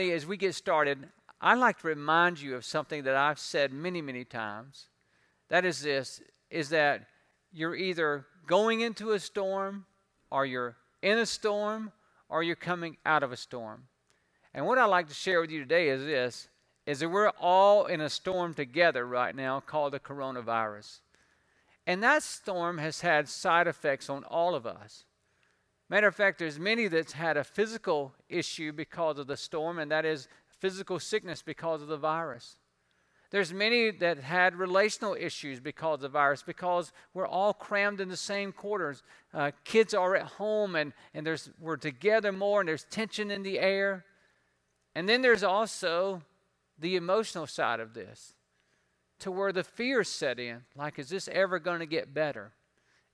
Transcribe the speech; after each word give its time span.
As 0.00 0.26
we 0.26 0.36
get 0.36 0.54
started, 0.54 1.08
I'd 1.40 1.58
like 1.58 1.80
to 1.80 1.88
remind 1.88 2.40
you 2.40 2.54
of 2.54 2.64
something 2.64 3.04
that 3.04 3.16
I've 3.16 3.38
said 3.38 3.72
many, 3.72 4.00
many 4.00 4.24
times. 4.24 4.86
That 5.48 5.64
is 5.64 5.82
this 5.82 6.20
is 6.50 6.70
that 6.70 7.06
you're 7.52 7.74
either 7.74 8.26
going 8.46 8.80
into 8.80 9.12
a 9.12 9.18
storm, 9.18 9.86
or 10.30 10.46
you're 10.46 10.76
in 11.02 11.18
a 11.18 11.26
storm, 11.26 11.92
or 12.28 12.42
you're 12.42 12.56
coming 12.56 12.96
out 13.04 13.22
of 13.22 13.32
a 13.32 13.36
storm. 13.36 13.84
And 14.54 14.66
what 14.66 14.78
I'd 14.78 14.86
like 14.86 15.08
to 15.08 15.14
share 15.14 15.40
with 15.40 15.50
you 15.50 15.60
today 15.60 15.88
is 15.88 16.04
this 16.04 16.48
is 16.86 17.00
that 17.00 17.08
we're 17.08 17.30
all 17.40 17.86
in 17.86 18.00
a 18.00 18.08
storm 18.08 18.54
together 18.54 19.04
right 19.04 19.34
now 19.34 19.58
called 19.58 19.92
the 19.92 19.98
coronavirus. 19.98 21.00
And 21.84 22.02
that 22.02 22.22
storm 22.22 22.78
has 22.78 23.00
had 23.00 23.28
side 23.28 23.66
effects 23.66 24.08
on 24.08 24.22
all 24.24 24.54
of 24.54 24.66
us. 24.66 25.04
Matter 25.88 26.08
of 26.08 26.16
fact, 26.16 26.38
there's 26.38 26.58
many 26.58 26.88
that's 26.88 27.12
had 27.12 27.36
a 27.36 27.44
physical 27.44 28.12
issue 28.28 28.72
because 28.72 29.18
of 29.18 29.28
the 29.28 29.36
storm, 29.36 29.78
and 29.78 29.90
that 29.90 30.04
is 30.04 30.26
physical 30.58 30.98
sickness 30.98 31.42
because 31.42 31.80
of 31.82 31.88
the 31.88 31.96
virus. 31.96 32.56
There's 33.30 33.52
many 33.52 33.90
that 33.90 34.18
had 34.18 34.54
relational 34.54 35.16
issues 35.18 35.60
because 35.60 35.96
of 35.96 36.00
the 36.00 36.08
virus, 36.08 36.42
because 36.42 36.92
we're 37.12 37.26
all 37.26 37.52
crammed 37.52 38.00
in 38.00 38.08
the 38.08 38.16
same 38.16 38.52
quarters. 38.52 39.02
Uh, 39.34 39.50
kids 39.64 39.94
are 39.94 40.16
at 40.16 40.26
home, 40.26 40.76
and, 40.76 40.92
and 41.14 41.26
there's, 41.26 41.50
we're 41.60 41.76
together 41.76 42.32
more, 42.32 42.60
and 42.60 42.68
there's 42.68 42.84
tension 42.84 43.30
in 43.30 43.42
the 43.42 43.58
air. 43.58 44.04
And 44.94 45.08
then 45.08 45.22
there's 45.22 45.42
also 45.42 46.22
the 46.78 46.96
emotional 46.96 47.46
side 47.46 47.80
of 47.80 47.94
this, 47.94 48.34
to 49.20 49.30
where 49.30 49.52
the 49.52 49.64
fears 49.64 50.08
set 50.08 50.38
in, 50.38 50.62
like, 50.76 50.98
is 50.98 51.08
this 51.08 51.28
ever 51.28 51.58
going 51.58 51.80
to 51.80 51.86
get 51.86 52.14
better? 52.14 52.52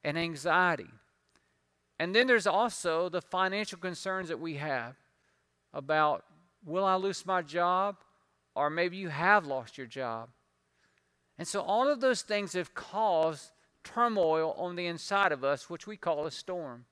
And 0.04 0.18
anxiety. 0.18 0.90
And 2.02 2.12
then 2.12 2.26
there's 2.26 2.48
also 2.48 3.08
the 3.08 3.20
financial 3.20 3.78
concerns 3.78 4.28
that 4.28 4.40
we 4.40 4.54
have 4.54 4.96
about 5.72 6.24
will 6.66 6.84
I 6.84 6.96
lose 6.96 7.24
my 7.24 7.42
job? 7.42 7.94
Or 8.56 8.70
maybe 8.70 8.96
you 8.96 9.08
have 9.08 9.46
lost 9.46 9.78
your 9.78 9.86
job. 9.86 10.30
And 11.38 11.46
so 11.46 11.60
all 11.60 11.88
of 11.88 12.00
those 12.00 12.22
things 12.22 12.54
have 12.54 12.74
caused 12.74 13.52
turmoil 13.84 14.52
on 14.58 14.74
the 14.74 14.86
inside 14.86 15.30
of 15.30 15.44
us, 15.44 15.70
which 15.70 15.86
we 15.86 15.96
call 15.96 16.26
a 16.26 16.32
storm. 16.32 16.86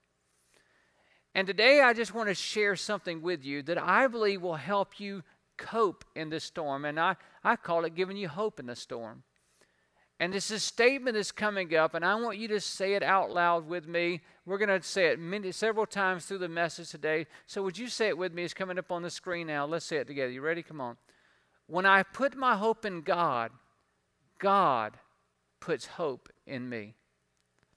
And 1.34 1.44
today 1.44 1.80
I 1.80 1.92
just 1.92 2.14
want 2.14 2.28
to 2.28 2.34
share 2.36 2.76
something 2.76 3.20
with 3.20 3.44
you 3.44 3.62
that 3.64 3.78
I 3.78 4.06
believe 4.06 4.42
will 4.42 4.54
help 4.54 5.00
you 5.00 5.24
cope 5.56 6.04
in 6.14 6.30
this 6.30 6.44
storm. 6.44 6.84
And 6.84 7.00
I, 7.00 7.16
I 7.42 7.56
call 7.56 7.84
it 7.84 7.96
giving 7.96 8.16
you 8.16 8.28
hope 8.28 8.60
in 8.60 8.66
the 8.66 8.76
storm. 8.76 9.24
And 10.20 10.34
this 10.34 10.50
is 10.50 10.62
statement 10.62 11.16
is 11.16 11.32
coming 11.32 11.74
up, 11.74 11.94
and 11.94 12.04
I 12.04 12.14
want 12.14 12.36
you 12.36 12.46
to 12.48 12.60
say 12.60 12.92
it 12.92 13.02
out 13.02 13.30
loud 13.30 13.66
with 13.66 13.88
me. 13.88 14.20
We're 14.44 14.58
going 14.58 14.68
to 14.68 14.86
say 14.86 15.06
it 15.06 15.18
many, 15.18 15.50
several 15.50 15.86
times 15.86 16.26
through 16.26 16.38
the 16.38 16.48
message 16.48 16.90
today. 16.90 17.26
So, 17.46 17.62
would 17.62 17.78
you 17.78 17.88
say 17.88 18.08
it 18.08 18.18
with 18.18 18.34
me? 18.34 18.44
It's 18.44 18.52
coming 18.52 18.78
up 18.78 18.92
on 18.92 19.00
the 19.00 19.08
screen 19.08 19.46
now. 19.46 19.64
Let's 19.64 19.86
say 19.86 19.96
it 19.96 20.06
together. 20.06 20.30
You 20.30 20.42
ready? 20.42 20.62
Come 20.62 20.78
on. 20.78 20.98
When 21.68 21.86
I 21.86 22.02
put 22.02 22.36
my 22.36 22.54
hope 22.54 22.84
in 22.84 23.00
God, 23.00 23.50
God 24.38 24.98
puts 25.58 25.86
hope 25.86 26.28
in 26.46 26.68
me. 26.68 26.96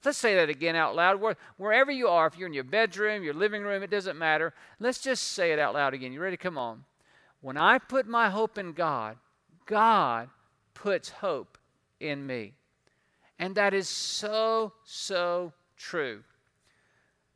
Let's 0.04 0.18
say 0.18 0.34
that 0.34 0.50
again 0.50 0.76
out 0.76 0.94
loud. 0.94 1.22
Where, 1.22 1.36
wherever 1.56 1.90
you 1.90 2.08
are, 2.08 2.26
if 2.26 2.36
you're 2.36 2.48
in 2.48 2.52
your 2.52 2.62
bedroom, 2.62 3.24
your 3.24 3.32
living 3.32 3.62
room, 3.62 3.82
it 3.82 3.90
doesn't 3.90 4.18
matter. 4.18 4.52
Let's 4.78 5.00
just 5.00 5.28
say 5.28 5.52
it 5.52 5.58
out 5.58 5.72
loud 5.72 5.94
again. 5.94 6.12
You 6.12 6.20
ready? 6.20 6.36
Come 6.36 6.58
on. 6.58 6.84
When 7.40 7.56
I 7.56 7.78
put 7.78 8.06
my 8.06 8.28
hope 8.28 8.58
in 8.58 8.74
God, 8.74 9.16
God 9.64 10.28
puts 10.74 11.08
hope 11.08 11.56
in 12.00 12.26
me. 12.26 12.54
And 13.38 13.54
that 13.56 13.74
is 13.74 13.88
so, 13.88 14.72
so 14.84 15.52
true. 15.76 16.22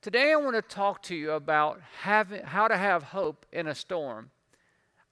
Today, 0.01 0.33
I 0.33 0.37
want 0.37 0.55
to 0.55 0.63
talk 0.63 1.03
to 1.05 1.15
you 1.15 1.33
about 1.33 1.81
having, 2.03 2.43
how 2.43 2.69
to 2.69 2.77
have 2.77 3.03
hope 3.03 3.47
in 3.53 3.67
a 3.67 3.75
storm. 3.75 4.31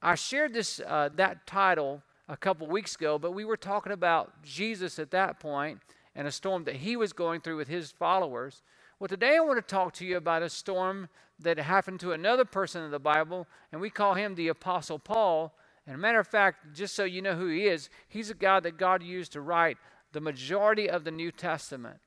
I 0.01 0.15
shared 0.15 0.55
this, 0.55 0.81
uh, 0.87 1.09
that 1.17 1.47
title 1.47 2.03
a 2.29 2.37
couple 2.37 2.67
weeks 2.67 2.95
ago, 2.95 3.19
but 3.19 3.33
we 3.33 3.45
were 3.45 3.57
talking 3.57 3.93
about 3.93 4.43
Jesus 4.43 4.99
at 4.99 5.11
that 5.11 5.41
point 5.41 5.81
and 6.15 6.29
a 6.29 6.33
storm 6.33 6.65
that 6.65 6.77
he 6.77 6.97
was 6.97 7.13
going 7.13 7.41
through 7.41 7.57
with 7.57 7.69
his 7.69 7.91
followers. 7.91 8.63
Well, 8.99 9.09
today 9.09 9.37
I 9.37 9.41
want 9.41 9.59
to 9.59 9.75
talk 9.75 9.93
to 9.95 10.07
you 10.07 10.17
about 10.17 10.43
a 10.43 10.49
storm 10.49 11.09
that 11.41 11.59
happened 11.59 12.01
to 12.01 12.13
another 12.13 12.45
person 12.45 12.83
in 12.83 12.91
the 12.91 12.99
Bible, 12.99 13.47
and 13.71 13.81
we 13.81 13.91
call 13.91 14.15
him 14.15 14.35
the 14.35 14.49
Apostle 14.49 14.99
Paul. 14.99 15.53
And 15.87 15.95
a 15.95 15.99
matter 15.99 16.19
of 16.19 16.27
fact, 16.27 16.75
just 16.75 16.95
so 16.95 17.05
you 17.05 17.23
know 17.23 17.35
who 17.35 17.49
he 17.49 17.67
is, 17.67 17.89
he's 18.09 18.31
a 18.31 18.35
guy 18.35 18.61
that 18.61 18.77
God 18.77 19.03
used 19.03 19.33
to 19.33 19.41
write 19.41 19.79
the 20.13 20.21
majority 20.21 20.91
of 20.91 21.05
the 21.05 21.11
New 21.11 21.31
Testament. 21.31 21.99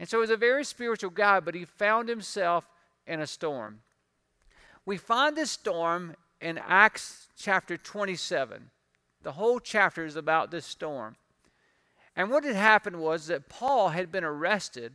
And 0.00 0.08
so 0.08 0.20
he's 0.20 0.30
a 0.30 0.36
very 0.36 0.64
spiritual 0.64 1.10
guy, 1.10 1.40
but 1.40 1.54
he 1.54 1.64
found 1.64 2.08
himself 2.08 2.64
in 3.06 3.20
a 3.20 3.26
storm. 3.26 3.80
We 4.84 4.96
find 4.96 5.36
this 5.36 5.50
storm 5.50 6.14
in 6.40 6.58
Acts 6.58 7.28
chapter 7.36 7.76
27. 7.76 8.70
The 9.22 9.32
whole 9.32 9.60
chapter 9.60 10.04
is 10.04 10.16
about 10.16 10.50
this 10.50 10.66
storm. 10.66 11.16
And 12.16 12.30
what 12.30 12.44
had 12.44 12.56
happened 12.56 12.96
was 12.96 13.26
that 13.26 13.48
Paul 13.48 13.90
had 13.90 14.10
been 14.10 14.24
arrested 14.24 14.94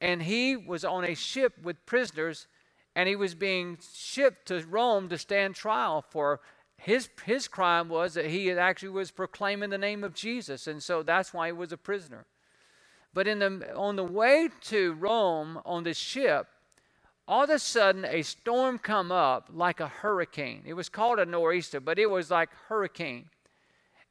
and 0.00 0.22
he 0.22 0.56
was 0.56 0.84
on 0.84 1.04
a 1.04 1.14
ship 1.14 1.54
with 1.62 1.84
prisoners 1.86 2.46
and 2.94 3.08
he 3.08 3.16
was 3.16 3.34
being 3.34 3.78
shipped 3.94 4.46
to 4.48 4.64
Rome 4.66 5.08
to 5.08 5.18
stand 5.18 5.54
trial 5.54 6.02
for 6.08 6.40
his, 6.78 7.08
his 7.24 7.48
crime 7.48 7.88
was 7.88 8.14
that 8.14 8.26
he 8.26 8.50
actually 8.52 8.90
was 8.90 9.10
proclaiming 9.10 9.70
the 9.70 9.78
name 9.78 10.04
of 10.04 10.14
Jesus, 10.14 10.66
and 10.66 10.82
so 10.82 11.02
that's 11.02 11.32
why 11.32 11.46
he 11.48 11.52
was 11.52 11.72
a 11.72 11.76
prisoner. 11.76 12.26
But 13.14 13.26
in 13.26 13.38
the, 13.38 13.74
on 13.74 13.96
the 13.96 14.04
way 14.04 14.50
to 14.64 14.92
Rome 14.94 15.60
on 15.64 15.84
this 15.84 15.96
ship, 15.96 16.46
all 17.26 17.44
of 17.44 17.50
a 17.50 17.58
sudden 17.58 18.04
a 18.04 18.22
storm 18.22 18.78
come 18.78 19.10
up 19.10 19.48
like 19.52 19.80
a 19.80 19.88
hurricane. 19.88 20.62
It 20.64 20.74
was 20.74 20.88
called 20.88 21.18
a 21.18 21.26
nor'easter, 21.26 21.80
but 21.80 21.98
it 21.98 22.10
was 22.10 22.30
like 22.30 22.50
hurricane. 22.68 23.30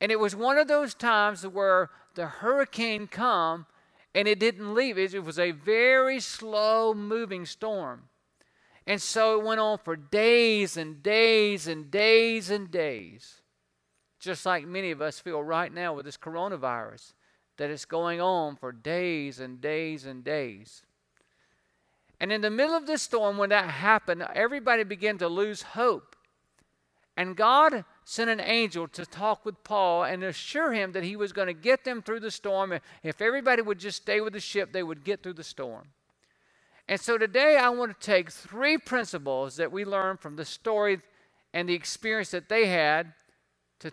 And 0.01 0.11
it 0.11 0.19
was 0.19 0.35
one 0.35 0.57
of 0.57 0.67
those 0.67 0.93
times 0.93 1.47
where 1.47 1.89
the 2.15 2.25
hurricane 2.25 3.07
come 3.07 3.67
and 4.13 4.27
it 4.27 4.39
didn't 4.39 4.73
leave. 4.73 4.97
It 4.97 5.23
was 5.23 5.39
a 5.39 5.51
very 5.51 6.19
slow 6.19 6.93
moving 6.93 7.45
storm. 7.45 8.03
And 8.87 9.01
so 9.01 9.39
it 9.39 9.45
went 9.45 9.59
on 9.59 9.79
for 9.79 9.95
days 9.95 10.77
and 10.77 11.01
days 11.01 11.67
and 11.67 11.89
days 11.89 12.49
and 12.49 12.69
days. 12.69 13.41
Just 14.19 14.45
like 14.45 14.67
many 14.67 14.91
of 14.91 15.01
us 15.01 15.19
feel 15.19 15.43
right 15.43 15.73
now 15.73 15.93
with 15.93 16.05
this 16.05 16.17
coronavirus, 16.17 17.13
that 17.57 17.69
it's 17.69 17.85
going 17.85 18.21
on 18.21 18.55
for 18.55 18.71
days 18.71 19.39
and 19.39 19.59
days 19.59 20.05
and 20.05 20.23
days. 20.23 20.83
And 22.19 22.31
in 22.31 22.41
the 22.41 22.49
middle 22.49 22.75
of 22.75 22.87
this 22.87 23.01
storm, 23.01 23.37
when 23.37 23.49
that 23.49 23.69
happened, 23.69 24.25
everybody 24.33 24.83
began 24.83 25.17
to 25.17 25.27
lose 25.27 25.61
hope. 25.61 26.15
And 27.17 27.35
God 27.35 27.85
sent 28.03 28.29
an 28.29 28.39
angel 28.39 28.87
to 28.89 29.05
talk 29.05 29.45
with 29.45 29.63
Paul 29.63 30.03
and 30.03 30.23
assure 30.23 30.73
him 30.73 30.91
that 30.91 31.03
he 31.03 31.15
was 31.15 31.33
going 31.33 31.47
to 31.47 31.53
get 31.53 31.83
them 31.83 32.01
through 32.01 32.19
the 32.19 32.31
storm. 32.31 32.77
If 33.03 33.21
everybody 33.21 33.61
would 33.61 33.79
just 33.79 34.01
stay 34.01 34.21
with 34.21 34.33
the 34.33 34.39
ship, 34.39 34.71
they 34.71 34.83
would 34.83 35.03
get 35.03 35.23
through 35.23 35.33
the 35.33 35.43
storm. 35.43 35.87
And 36.87 36.99
so 36.99 37.17
today 37.17 37.57
I 37.57 37.69
want 37.69 37.99
to 37.99 38.05
take 38.05 38.31
three 38.31 38.77
principles 38.77 39.55
that 39.57 39.71
we 39.71 39.85
learned 39.85 40.19
from 40.19 40.35
the 40.35 40.45
story 40.45 40.99
and 41.53 41.67
the 41.67 41.73
experience 41.73 42.31
that 42.31 42.49
they 42.49 42.67
had 42.67 43.13
to, 43.79 43.91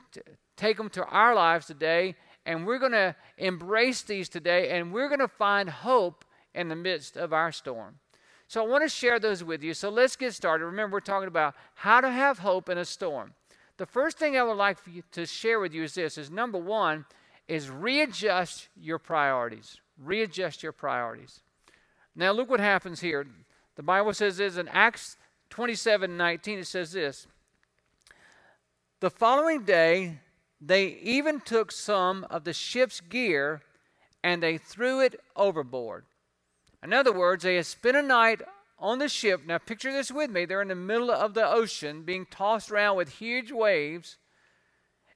take 0.56 0.76
them 0.76 0.90
to 0.90 1.04
our 1.06 1.34
lives 1.34 1.66
today. 1.66 2.14
And 2.44 2.66
we're 2.66 2.78
going 2.78 2.92
to 2.92 3.16
embrace 3.38 4.02
these 4.02 4.28
today 4.28 4.70
and 4.70 4.92
we're 4.92 5.08
going 5.08 5.20
to 5.20 5.28
find 5.28 5.70
hope 5.70 6.24
in 6.54 6.68
the 6.68 6.76
midst 6.76 7.16
of 7.16 7.32
our 7.32 7.50
storm. 7.50 7.98
So 8.46 8.62
I 8.62 8.68
want 8.68 8.84
to 8.84 8.88
share 8.88 9.18
those 9.18 9.42
with 9.42 9.62
you. 9.62 9.72
So 9.72 9.88
let's 9.88 10.16
get 10.16 10.34
started. 10.34 10.66
Remember, 10.66 10.96
we're 10.96 11.00
talking 11.00 11.28
about 11.28 11.54
how 11.74 12.02
to 12.02 12.10
have 12.10 12.40
hope 12.40 12.68
in 12.68 12.76
a 12.76 12.84
storm. 12.84 13.32
The 13.78 13.86
first 13.86 14.18
thing 14.18 14.36
I 14.36 14.42
would 14.42 14.58
like 14.58 14.78
for 14.78 14.90
you 14.90 15.02
to 15.12 15.24
share 15.24 15.58
with 15.58 15.72
you 15.72 15.84
is 15.84 15.94
this 15.94 16.18
is 16.18 16.30
number 16.30 16.58
one 16.58 17.06
is 17.48 17.70
readjust 17.70 18.68
your 18.76 18.98
priorities. 18.98 19.80
Readjust 19.98 20.62
your 20.62 20.72
priorities. 20.72 21.40
Now, 22.14 22.32
look 22.32 22.50
what 22.50 22.60
happens 22.60 23.00
here. 23.00 23.26
The 23.76 23.82
Bible 23.82 24.12
says 24.12 24.36
this 24.36 24.56
in 24.56 24.68
Acts 24.68 25.16
27 25.50 26.16
19, 26.16 26.58
it 26.60 26.66
says 26.66 26.92
this. 26.92 27.26
The 29.00 29.10
following 29.10 29.64
day, 29.64 30.20
they 30.60 30.86
even 31.02 31.40
took 31.40 31.72
some 31.72 32.24
of 32.30 32.44
the 32.44 32.52
ship's 32.52 33.00
gear 33.00 33.62
and 34.22 34.42
they 34.42 34.58
threw 34.58 35.00
it 35.00 35.20
overboard. 35.34 36.04
In 36.82 36.92
other 36.92 37.12
words, 37.12 37.42
they 37.42 37.56
had 37.56 37.66
spent 37.66 37.96
a 37.96 38.02
night 38.02 38.42
on 38.78 38.98
the 38.98 39.08
ship. 39.08 39.42
Now, 39.46 39.58
picture 39.58 39.92
this 39.92 40.10
with 40.10 40.30
me. 40.30 40.44
They're 40.44 40.62
in 40.62 40.68
the 40.68 40.74
middle 40.74 41.10
of 41.10 41.34
the 41.34 41.46
ocean 41.46 42.02
being 42.02 42.26
tossed 42.26 42.70
around 42.70 42.96
with 42.96 43.08
huge 43.08 43.52
waves, 43.52 44.18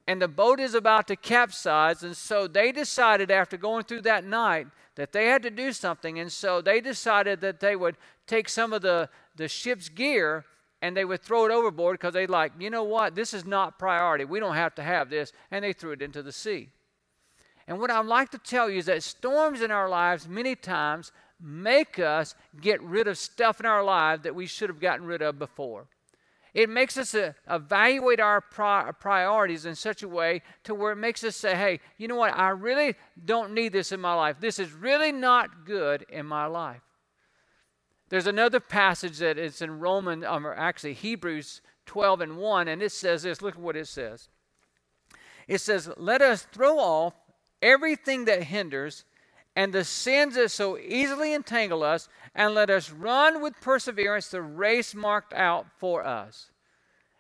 and 0.07 0.23
the 0.23 0.29
boat 0.29 0.61
is 0.61 0.75
about 0.75 1.09
to 1.09 1.17
capsize. 1.17 2.03
And 2.03 2.17
so 2.17 2.47
they 2.47 2.71
decided, 2.71 3.31
after 3.31 3.57
going 3.57 3.85
through 3.85 4.03
that 4.03 4.25
night, 4.25 4.69
that 4.97 5.13
they 5.13 5.27
had 5.27 5.43
to 5.43 5.51
do 5.51 5.73
something. 5.73 6.19
And 6.19 6.31
so 6.33 6.61
they 6.61 6.81
decided 6.81 7.41
that 7.43 7.61
they 7.61 7.77
would 7.77 7.97
take 8.27 8.49
some 8.49 8.73
of 8.73 8.83
the, 8.83 9.09
the 9.37 9.49
ship's 9.49 9.89
gear 9.89 10.45
and 10.83 10.97
they 10.97 11.05
would 11.05 11.23
throw 11.23 11.47
it 11.47 11.53
overboard 11.53 11.99
because 11.99 12.13
they 12.13 12.27
like, 12.27 12.53
you 12.59 12.71
know 12.71 12.83
what, 12.83 13.15
this 13.15 13.33
is 13.33 13.47
not 13.47 13.79
priority. 13.79 14.25
We 14.25 14.41
don't 14.41 14.57
have 14.57 14.75
to 14.77 14.83
have 14.83 15.09
this. 15.09 15.33
And 15.51 15.65
they 15.65 15.73
threw 15.73 15.93
it 15.93 16.03
into 16.03 16.23
the 16.23 16.33
sea. 16.33 16.69
And 17.67 17.81
what 17.81 17.91
I'd 17.91 18.07
like 18.07 18.31
to 18.31 18.39
tell 18.39 18.71
you 18.71 18.79
is 18.79 18.87
that 18.87 19.03
storms 19.03 19.61
in 19.61 19.71
our 19.71 19.89
lives 19.89 20.29
many 20.29 20.55
times 20.55 21.13
make 21.41 21.99
us 21.99 22.35
get 22.61 22.81
rid 22.83 23.09
of 23.09 23.19
stuff 23.19 23.61
in 23.61 23.67
our 23.67 23.83
life 23.83 24.23
that 24.23 24.35
we 24.35 24.47
should 24.47 24.69
have 24.69 24.81
gotten 24.81 25.07
rid 25.07 25.23
of 25.23 25.39
before. 25.39 25.87
It 26.57 26.71
makes 26.71 26.97
us 26.97 27.15
uh, 27.15 27.35
evaluate 27.51 28.19
our 28.19 28.41
pri- 28.41 28.91
priorities 28.99 29.67
in 29.67 29.75
such 29.75 30.03
a 30.03 30.09
way 30.09 30.41
to 30.65 30.75
where 30.75 30.93
it 30.93 30.97
makes 30.97 31.23
us 31.23 31.37
say, 31.37 31.55
hey, 31.55 31.81
you 31.99 32.09
know 32.09 32.17
what? 32.17 32.35
I 32.35 32.49
really 32.49 32.95
don't 33.23 33.53
need 33.53 33.75
this 33.75 33.93
in 33.93 34.01
my 34.01 34.15
life. 34.15 34.41
This 34.41 34.59
is 34.59 34.73
really 34.73 35.13
not 35.13 35.67
good 35.67 36.07
in 36.09 36.25
my 36.25 36.47
life. 36.47 36.81
There's 38.09 38.27
another 38.27 38.59
passage 38.59 39.19
that 39.19 39.37
is 39.37 39.61
in 39.61 39.81
Roman, 39.81 40.25
um, 40.25 40.47
or 40.47 40.55
actually 40.55 40.95
Hebrews 40.95 41.61
12 41.85 42.23
and 42.23 42.37
1, 42.39 42.69
and 42.69 42.83
it 42.83 42.93
says 42.93 43.25
this. 43.25 43.43
Look 43.43 43.57
at 43.57 43.61
what 43.61 43.77
it 43.77 43.87
says. 43.87 44.31
It 45.47 45.61
says, 45.61 45.91
Let 45.99 46.23
us 46.23 46.47
throw 46.53 46.79
off 46.79 47.13
everything 47.61 48.25
that 48.25 48.45
hinders 48.45 49.05
and 49.57 49.73
the 49.73 49.85
sins 49.85 50.35
that 50.35 50.51
so 50.51 50.79
easily 50.79 51.33
entangle 51.33 51.83
us, 51.83 52.09
and 52.35 52.55
let 52.55 52.69
us 52.69 52.91
run 52.91 53.41
with 53.41 53.59
perseverance 53.63 54.29
the 54.29 54.43
race 54.43 54.95
marked 54.95 55.33
out 55.33 55.67
for 55.79 56.05
us. 56.05 56.51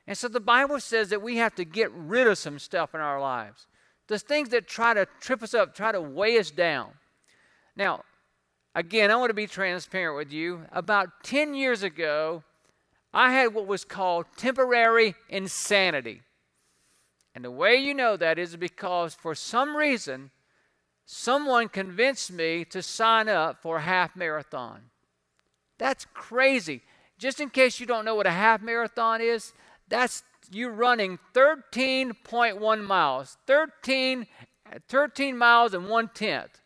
And 0.06 0.16
so 0.16 0.28
the 0.28 0.38
Bible 0.38 0.78
says 0.78 1.08
that 1.08 1.22
we 1.22 1.38
have 1.38 1.54
to 1.54 1.64
get 1.64 1.90
rid 1.92 2.26
of 2.26 2.36
some 2.36 2.58
stuff 2.58 2.94
in 2.94 3.00
our 3.00 3.18
lives. 3.18 3.66
The 4.08 4.18
things 4.18 4.50
that 4.50 4.68
try 4.68 4.92
to 4.92 5.08
trip 5.18 5.42
us 5.42 5.54
up, 5.54 5.74
try 5.74 5.90
to 5.90 6.00
weigh 6.00 6.38
us 6.38 6.50
down. 6.50 6.90
Now, 7.74 8.04
again, 8.74 9.10
I 9.10 9.16
want 9.16 9.30
to 9.30 9.34
be 9.34 9.46
transparent 9.46 10.18
with 10.18 10.30
you. 10.30 10.66
About 10.70 11.24
10 11.24 11.54
years 11.54 11.82
ago, 11.82 12.44
I 13.14 13.32
had 13.32 13.54
what 13.54 13.66
was 13.66 13.84
called 13.84 14.26
temporary 14.36 15.14
insanity. 15.30 16.20
And 17.34 17.42
the 17.42 17.50
way 17.50 17.76
you 17.76 17.94
know 17.94 18.18
that 18.18 18.38
is 18.38 18.56
because 18.56 19.14
for 19.14 19.34
some 19.34 19.74
reason, 19.74 20.30
someone 21.06 21.68
convinced 21.68 22.32
me 22.32 22.64
to 22.66 22.82
sign 22.82 23.28
up 23.28 23.62
for 23.62 23.76
a 23.78 23.82
half 23.82 24.16
marathon. 24.16 24.82
That's 25.78 26.04
crazy. 26.12 26.82
Just 27.18 27.40
in 27.40 27.48
case 27.48 27.80
you 27.80 27.86
don't 27.86 28.04
know 28.04 28.16
what 28.16 28.26
a 28.26 28.32
half 28.32 28.60
marathon 28.60 29.20
is, 29.20 29.52
that's 29.88 30.24
you 30.50 30.68
running 30.68 31.18
13.1 31.32 32.84
miles. 32.84 33.38
13, 33.46 34.26
13 34.88 35.38
miles 35.38 35.74
and 35.74 35.88
one 35.88 36.10
tenth. 36.12 36.60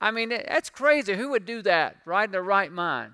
I 0.00 0.10
mean, 0.10 0.30
that's 0.30 0.70
crazy. 0.70 1.14
Who 1.14 1.30
would 1.30 1.44
do 1.44 1.62
that 1.62 1.96
right 2.04 2.24
in 2.24 2.32
their 2.32 2.42
right 2.42 2.72
mind? 2.72 3.12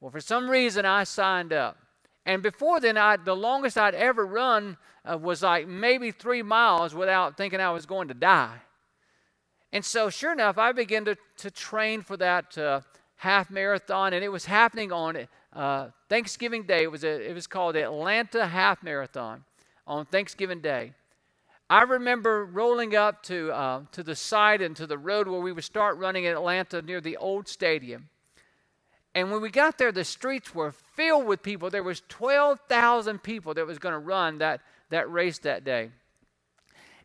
Well, 0.00 0.10
for 0.10 0.20
some 0.20 0.48
reason, 0.48 0.84
I 0.84 1.04
signed 1.04 1.52
up. 1.52 1.78
And 2.24 2.42
before 2.42 2.80
then, 2.80 2.96
I, 2.98 3.16
the 3.16 3.36
longest 3.36 3.78
I'd 3.78 3.94
ever 3.94 4.26
run 4.26 4.76
uh, 5.10 5.16
was 5.16 5.42
like 5.42 5.66
maybe 5.66 6.10
three 6.10 6.42
miles 6.42 6.94
without 6.94 7.36
thinking 7.36 7.60
I 7.60 7.70
was 7.70 7.86
going 7.86 8.08
to 8.08 8.14
die. 8.14 8.60
And 9.72 9.84
so, 9.84 10.10
sure 10.10 10.32
enough, 10.32 10.58
I 10.58 10.72
began 10.72 11.04
to, 11.06 11.16
to 11.38 11.50
train 11.50 12.02
for 12.02 12.16
that 12.16 12.56
uh, 12.56 12.80
half 13.16 13.50
marathon, 13.50 14.12
and 14.12 14.24
it 14.24 14.28
was 14.28 14.44
happening 14.44 14.92
on 14.92 15.26
uh, 15.52 15.88
Thanksgiving 16.08 16.64
Day. 16.64 16.82
It 16.82 16.90
was, 16.90 17.04
a, 17.04 17.30
it 17.30 17.34
was 17.34 17.46
called 17.46 17.74
the 17.74 17.82
Atlanta 17.82 18.46
Half 18.46 18.82
Marathon 18.82 19.44
on 19.86 20.06
Thanksgiving 20.06 20.60
Day. 20.60 20.92
I 21.68 21.82
remember 21.82 22.44
rolling 22.44 22.94
up 22.94 23.24
to, 23.24 23.50
uh, 23.50 23.80
to 23.92 24.02
the 24.02 24.14
side 24.14 24.62
and 24.62 24.76
to 24.76 24.86
the 24.86 24.98
road 24.98 25.26
where 25.26 25.40
we 25.40 25.52
would 25.52 25.64
start 25.64 25.98
running 25.98 26.24
in 26.24 26.32
Atlanta 26.32 26.80
near 26.80 27.00
the 27.00 27.16
old 27.16 27.48
stadium. 27.48 28.08
And 29.16 29.32
when 29.32 29.40
we 29.40 29.50
got 29.50 29.78
there, 29.78 29.90
the 29.90 30.04
streets 30.04 30.54
were 30.54 30.72
filled 30.72 31.26
with 31.26 31.42
people. 31.42 31.70
There 31.70 31.82
was 31.82 32.02
12,000 32.08 33.22
people 33.22 33.54
that 33.54 33.66
was 33.66 33.78
going 33.78 33.94
to 33.94 33.98
run 33.98 34.38
that, 34.38 34.60
that 34.90 35.10
race 35.10 35.38
that 35.38 35.64
day. 35.64 35.90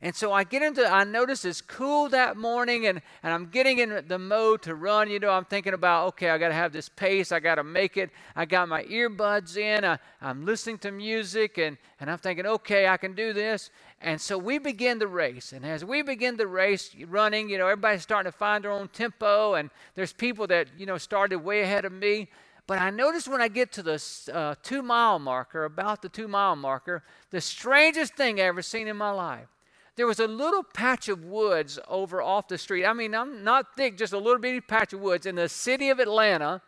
And 0.03 0.15
so 0.15 0.33
I 0.33 0.43
get 0.43 0.63
into, 0.63 0.83
I 0.83 1.03
notice 1.03 1.45
it's 1.45 1.61
cool 1.61 2.09
that 2.09 2.35
morning 2.35 2.87
and, 2.87 3.03
and 3.21 3.31
I'm 3.31 3.45
getting 3.45 3.77
in 3.77 4.03
the 4.07 4.17
mode 4.17 4.63
to 4.63 4.73
run. 4.73 5.11
You 5.11 5.19
know, 5.19 5.29
I'm 5.29 5.45
thinking 5.45 5.75
about, 5.75 6.07
okay, 6.07 6.31
I 6.31 6.39
got 6.39 6.47
to 6.47 6.55
have 6.55 6.73
this 6.73 6.89
pace. 6.89 7.31
I 7.31 7.39
got 7.39 7.55
to 7.55 7.63
make 7.63 7.97
it. 7.97 8.09
I 8.35 8.45
got 8.45 8.67
my 8.67 8.83
earbuds 8.85 9.57
in. 9.57 9.85
I, 9.85 9.99
I'm 10.19 10.43
listening 10.43 10.79
to 10.79 10.91
music 10.91 11.59
and, 11.59 11.77
and 11.99 12.09
I'm 12.09 12.17
thinking, 12.17 12.47
okay, 12.47 12.87
I 12.87 12.97
can 12.97 13.13
do 13.13 13.31
this. 13.31 13.69
And 14.01 14.19
so 14.19 14.39
we 14.39 14.57
begin 14.57 14.97
the 14.97 15.07
race. 15.07 15.53
And 15.53 15.63
as 15.63 15.85
we 15.85 16.01
begin 16.01 16.35
the 16.35 16.47
race 16.47 16.95
running, 17.07 17.47
you 17.47 17.59
know, 17.59 17.67
everybody's 17.67 18.01
starting 18.01 18.31
to 18.31 18.35
find 18.35 18.63
their 18.63 18.71
own 18.71 18.87
tempo. 18.87 19.53
And 19.53 19.69
there's 19.93 20.13
people 20.13 20.47
that, 20.47 20.67
you 20.79 20.87
know, 20.87 20.97
started 20.97 21.37
way 21.37 21.61
ahead 21.61 21.85
of 21.85 21.91
me. 21.91 22.29
But 22.65 22.79
I 22.79 22.89
noticed 22.89 23.27
when 23.27 23.41
I 23.41 23.49
get 23.49 23.71
to 23.73 23.83
the 23.83 24.01
uh, 24.33 24.55
two 24.63 24.81
mile 24.81 25.19
marker, 25.19 25.65
about 25.65 26.01
the 26.01 26.09
two 26.09 26.27
mile 26.27 26.55
marker, 26.55 27.03
the 27.29 27.41
strangest 27.41 28.15
thing 28.15 28.39
I 28.39 28.45
ever 28.45 28.63
seen 28.63 28.87
in 28.87 28.97
my 28.97 29.11
life. 29.11 29.47
There 29.95 30.07
was 30.07 30.19
a 30.19 30.27
little 30.27 30.63
patch 30.63 31.09
of 31.09 31.25
woods 31.25 31.77
over 31.87 32.21
off 32.21 32.47
the 32.47 32.57
street. 32.57 32.85
I 32.85 32.93
mean, 32.93 33.13
I'm 33.13 33.43
not 33.43 33.75
thick, 33.75 33.97
just 33.97 34.13
a 34.13 34.17
little 34.17 34.39
bitty 34.39 34.61
patch 34.61 34.93
of 34.93 35.01
woods 35.01 35.25
in 35.25 35.35
the 35.35 35.49
city 35.49 35.89
of 35.89 35.99
Atlanta 35.99 36.61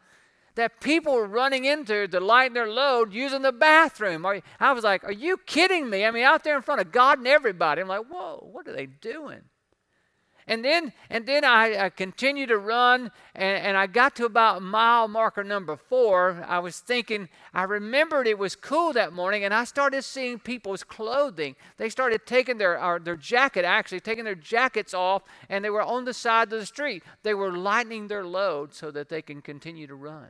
that 0.55 0.81
people 0.81 1.13
were 1.13 1.25
running 1.25 1.65
into 1.65 2.07
to 2.07 2.19
lighten 2.19 2.53
their 2.53 2.69
load 2.69 3.13
using 3.13 3.41
the 3.41 3.51
bathroom. 3.51 4.25
I 4.25 4.71
was 4.71 4.83
like, 4.83 5.03
Are 5.03 5.11
you 5.11 5.37
kidding 5.37 5.89
me? 5.89 6.05
I 6.05 6.11
mean, 6.11 6.23
out 6.23 6.43
there 6.43 6.55
in 6.55 6.61
front 6.61 6.81
of 6.81 6.91
God 6.91 7.17
and 7.17 7.27
everybody. 7.27 7.81
I'm 7.81 7.87
like, 7.87 8.05
Whoa, 8.07 8.47
what 8.51 8.67
are 8.67 8.73
they 8.73 8.85
doing? 8.85 9.41
And 10.48 10.63
then, 10.63 10.94
and 11.10 11.25
then 11.25 11.45
I, 11.45 11.86
I 11.86 11.90
continued 11.90 12.50
to 12.50 12.57
run, 12.57 13.12
and, 13.34 13.66
and 13.66 13.78
I 13.78 13.88
got 13.88 14.16
to 14.18 14.25
about 14.25 14.62
mile 14.62 15.07
marker 15.07 15.44
number 15.44 15.78
four. 15.78 16.44
I 16.48 16.60
was 16.60 16.80
thinking, 16.80 17.30
I 17.54 17.63
remembered 17.63 18.28
it 18.28 18.38
was 18.38 18.56
cool 18.56 18.94
that 18.94 19.13
morning, 19.13 19.44
and 19.45 19.54
I 19.54 19.63
started 19.63 20.04
seeing 20.04 20.40
people's 20.40 20.84
clothing. 20.84 21.56
They 21.78 21.90
started 21.90 22.25
taking 22.25 22.57
their, 22.57 23.00
their 23.04 23.16
jacket, 23.16 23.63
actually, 23.63 24.01
taking 24.01 24.25
their 24.25 24.36
jackets 24.36 24.94
off, 24.94 25.24
and 25.50 25.63
they 25.63 25.69
were 25.69 25.81
on 25.81 26.06
the 26.06 26.13
side 26.13 26.51
of 26.51 26.60
the 26.60 26.66
street. 26.66 27.04
They 27.24 27.34
were 27.34 27.51
lightening 27.51 28.07
their 28.07 28.25
load 28.25 28.74
so 28.74 28.92
that 28.92 29.10
they 29.10 29.22
can 29.22 29.42
continue 29.42 29.88
to 29.88 29.95
run. 29.95 30.30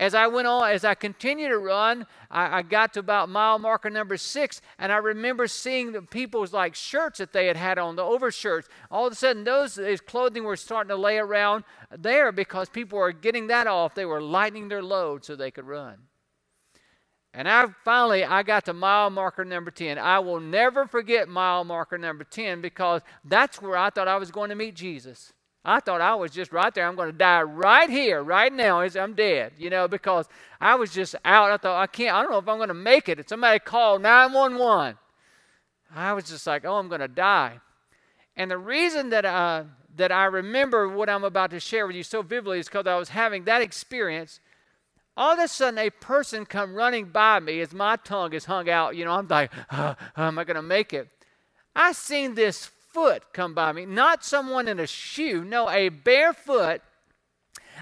As 0.00 0.14
I 0.14 0.28
went 0.28 0.46
on, 0.46 0.70
as 0.70 0.84
I 0.84 0.94
continued 0.94 1.48
to 1.48 1.58
run, 1.58 2.06
I, 2.30 2.58
I, 2.58 2.62
got 2.62 2.94
to 2.94 3.00
about 3.00 3.28
mile 3.28 3.58
marker 3.58 3.90
number 3.90 4.16
six, 4.16 4.60
and 4.78 4.92
I 4.92 4.98
remember 4.98 5.48
seeing 5.48 5.90
the 5.90 6.02
people's 6.02 6.52
like 6.52 6.76
shirts 6.76 7.18
that 7.18 7.32
they 7.32 7.46
had 7.46 7.56
had 7.56 7.78
on, 7.78 7.96
the 7.96 8.04
overshirts. 8.04 8.68
All 8.92 9.08
of 9.08 9.12
a 9.12 9.16
sudden, 9.16 9.42
those, 9.42 9.80
clothing 10.06 10.44
were 10.44 10.56
starting 10.56 10.90
to 10.90 10.96
lay 10.96 11.18
around 11.18 11.64
there 11.90 12.30
because 12.30 12.68
people 12.68 13.00
were 13.00 13.10
getting 13.10 13.48
that 13.48 13.66
off. 13.66 13.96
They 13.96 14.04
were 14.04 14.22
lightening 14.22 14.68
their 14.68 14.84
load 14.84 15.24
so 15.24 15.34
they 15.34 15.50
could 15.50 15.66
run. 15.66 15.96
And 17.34 17.48
I 17.48 17.66
finally 17.84 18.24
I 18.24 18.42
got 18.42 18.64
to 18.66 18.72
mile 18.72 19.10
marker 19.10 19.44
number 19.44 19.70
10. 19.70 19.98
I 19.98 20.20
will 20.20 20.40
never 20.40 20.86
forget 20.86 21.28
mile 21.28 21.64
marker 21.64 21.98
number 21.98 22.24
10 22.24 22.60
because 22.60 23.02
that's 23.24 23.60
where 23.60 23.76
I 23.76 23.90
thought 23.90 24.08
I 24.08 24.16
was 24.16 24.30
going 24.30 24.50
to 24.50 24.56
meet 24.56 24.74
Jesus. 24.74 25.32
I 25.68 25.80
thought 25.80 26.00
I 26.00 26.14
was 26.14 26.30
just 26.30 26.50
right 26.50 26.72
there. 26.72 26.86
I'm 26.86 26.96
going 26.96 27.12
to 27.12 27.16
die 27.16 27.42
right 27.42 27.90
here, 27.90 28.22
right 28.22 28.50
now, 28.50 28.80
I'm 28.80 29.12
dead, 29.12 29.52
you 29.58 29.68
know, 29.68 29.86
because 29.86 30.26
I 30.60 30.76
was 30.76 30.90
just 30.90 31.14
out. 31.26 31.50
I 31.50 31.58
thought, 31.58 31.78
I 31.78 31.86
can't, 31.86 32.16
I 32.16 32.22
don't 32.22 32.30
know 32.30 32.38
if 32.38 32.48
I'm 32.48 32.56
going 32.56 32.68
to 32.68 32.74
make 32.74 33.08
it. 33.10 33.18
And 33.18 33.28
somebody 33.28 33.58
called 33.58 34.00
911. 34.00 34.96
I 35.94 36.14
was 36.14 36.24
just 36.24 36.46
like, 36.46 36.64
oh, 36.64 36.76
I'm 36.76 36.88
going 36.88 37.02
to 37.02 37.08
die. 37.08 37.60
And 38.34 38.50
the 38.50 38.56
reason 38.56 39.10
that, 39.10 39.26
uh, 39.26 39.64
that 39.96 40.10
I 40.10 40.24
remember 40.24 40.88
what 40.88 41.10
I'm 41.10 41.24
about 41.24 41.50
to 41.50 41.60
share 41.60 41.86
with 41.86 41.96
you 41.96 42.02
so 42.02 42.22
vividly 42.22 42.60
is 42.60 42.66
because 42.66 42.86
I 42.86 42.96
was 42.96 43.10
having 43.10 43.44
that 43.44 43.60
experience. 43.60 44.40
All 45.18 45.34
of 45.34 45.38
a 45.38 45.48
sudden, 45.48 45.78
a 45.78 45.90
person 45.90 46.46
come 46.46 46.74
running 46.74 47.06
by 47.06 47.40
me 47.40 47.60
as 47.60 47.74
my 47.74 47.96
tongue 47.96 48.32
is 48.32 48.46
hung 48.46 48.70
out. 48.70 48.96
You 48.96 49.04
know, 49.04 49.12
I'm 49.12 49.28
like, 49.28 49.52
oh, 49.72 49.96
am 50.16 50.38
I 50.38 50.44
going 50.44 50.56
to 50.56 50.62
make 50.62 50.94
it? 50.94 51.08
I 51.76 51.92
seen 51.92 52.34
this 52.34 52.70
foot 52.88 53.22
come 53.32 53.54
by 53.54 53.72
me, 53.72 53.86
not 53.86 54.24
someone 54.24 54.68
in 54.68 54.80
a 54.80 54.86
shoe, 54.86 55.44
no, 55.44 55.68
a 55.68 55.88
barefoot. 55.88 56.80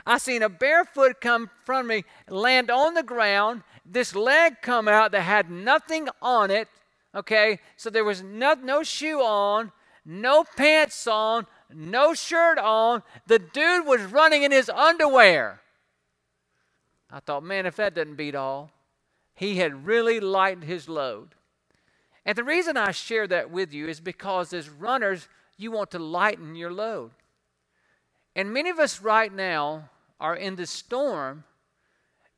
I 0.06 0.18
seen 0.18 0.42
a 0.42 0.48
barefoot 0.48 1.20
come 1.20 1.50
from 1.64 1.86
me, 1.86 2.04
land 2.28 2.70
on 2.70 2.94
the 2.94 3.02
ground, 3.02 3.62
this 3.84 4.14
leg 4.14 4.56
come 4.62 4.88
out 4.88 5.12
that 5.12 5.22
had 5.22 5.50
nothing 5.50 6.08
on 6.20 6.50
it, 6.50 6.68
okay? 7.14 7.60
So 7.76 7.90
there 7.90 8.04
was 8.04 8.22
no, 8.22 8.54
no 8.54 8.82
shoe 8.82 9.20
on, 9.20 9.72
no 10.04 10.44
pants 10.56 11.06
on, 11.06 11.46
no 11.72 12.14
shirt 12.14 12.58
on. 12.58 13.02
The 13.26 13.38
dude 13.38 13.86
was 13.86 14.02
running 14.02 14.42
in 14.42 14.52
his 14.52 14.68
underwear. 14.68 15.60
I 17.10 17.20
thought, 17.20 17.42
man, 17.42 17.66
if 17.66 17.76
that 17.76 17.94
doesn't 17.94 18.16
beat 18.16 18.34
all, 18.34 18.70
he 19.34 19.56
had 19.56 19.86
really 19.86 20.20
lightened 20.20 20.64
his 20.64 20.88
load. 20.88 21.34
And 22.26 22.36
the 22.36 22.44
reason 22.44 22.76
I 22.76 22.90
share 22.90 23.28
that 23.28 23.50
with 23.52 23.72
you 23.72 23.86
is 23.86 24.00
because 24.00 24.52
as 24.52 24.68
runners, 24.68 25.28
you 25.56 25.70
want 25.70 25.92
to 25.92 26.00
lighten 26.00 26.56
your 26.56 26.72
load. 26.72 27.12
And 28.34 28.52
many 28.52 28.68
of 28.68 28.80
us 28.80 29.00
right 29.00 29.32
now 29.32 29.90
are 30.20 30.34
in 30.34 30.56
the 30.56 30.66
storm, 30.66 31.44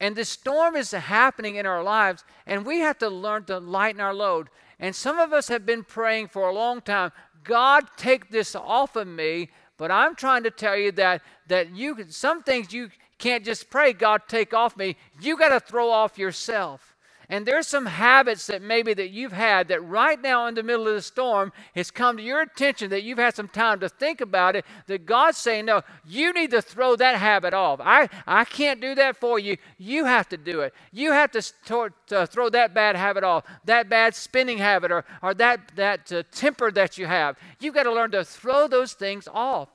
And 0.01 0.15
the 0.15 0.25
storm 0.25 0.77
is 0.77 0.93
happening 0.93 1.57
in 1.57 1.67
our 1.67 1.83
lives, 1.83 2.23
and 2.47 2.65
we 2.65 2.79
have 2.81 2.99
to 2.99 3.09
learn 3.09 3.45
to 3.47 3.59
lighten 3.59 4.01
our 4.01 4.15
load. 4.15 4.49
And 4.79 4.95
some 4.95 5.19
of 5.19 5.33
us 5.33 5.49
have 5.49 5.67
been 5.67 5.83
praying 5.83 6.29
for 6.29 6.49
a 6.49 6.55
long 6.55 6.83
time 6.83 7.11
God, 7.43 7.85
take 7.97 8.31
this 8.31 8.55
off 8.55 8.95
of 8.95 9.09
me. 9.09 9.49
But 9.77 9.91
I'm 9.91 10.15
trying 10.15 10.43
to 10.43 10.51
tell 10.51 10.77
you 10.77 10.93
that, 10.93 11.23
that 11.49 11.75
you 11.75 12.07
some 12.11 12.43
things 12.43 12.73
you 12.73 12.91
can't 13.19 13.45
just 13.45 13.71
pray, 13.71 13.93
God, 13.93 14.23
take 14.29 14.53
off 14.53 14.77
me. 14.77 14.97
You 15.21 15.37
got 15.37 15.49
to 15.49 15.61
throw 15.61 15.91
off 15.91 16.19
yourself. 16.19 16.97
And 17.31 17.45
there's 17.45 17.67
some 17.67 17.85
habits 17.85 18.47
that 18.47 18.63
maybe 18.63 18.95
that 18.95 19.11
you've 19.11 19.33
had 19.33 19.69
that 19.69 19.85
right 19.85 20.19
now 20.19 20.47
in 20.47 20.55
the 20.55 20.63
middle 20.63 20.89
of 20.89 20.95
the 20.95 21.03
storm 21.03 21.53
has 21.75 21.91
come 21.91 22.17
to 22.17 22.23
your 22.23 22.41
attention 22.41 22.89
that 22.89 23.03
you've 23.03 23.19
had 23.19 23.35
some 23.35 23.49
time 23.49 23.81
to 23.81 23.89
think 23.91 24.23
about 24.23 24.57
it. 24.57 24.65
That 24.87 25.05
God's 25.05 25.37
saying, 25.37 25.67
no, 25.67 25.83
you 26.07 26.33
need 26.33 26.51
to 26.53 26.63
throw 26.63 26.97
that 26.97 27.17
habit 27.17 27.53
off. 27.53 27.81
I, 27.83 28.09
I 28.27 28.47
can't 28.47 28.81
do 28.81 28.95
that 28.95 29.19
for 29.19 29.39
you. 29.39 29.59
You 29.77 30.07
have 30.07 30.31
to 30.31 30.39
do 30.39 30.63
it. 30.63 30.73
You 30.91 31.13
have 31.13 31.31
to, 31.33 31.43
st- 31.43 31.93
to 32.07 32.27
throw 32.27 32.49
that 32.49 32.73
bad 32.73 32.97
habit 32.97 33.25
off, 33.25 33.45
that 33.67 33.91
bad 33.91 34.15
spending 34.15 34.57
habit, 34.57 34.91
or, 34.91 35.05
or 35.23 35.35
that, 35.35 35.73
that 35.77 36.11
uh, 36.11 36.23
temper 36.33 36.71
that 36.71 36.97
you 36.97 37.05
have. 37.05 37.37
You've 37.61 37.75
got 37.75 37.83
to 37.83 37.93
learn 37.93 38.11
to 38.13 38.25
throw 38.25 38.69
those 38.69 38.95
things 38.95 39.29
off. 39.31 39.69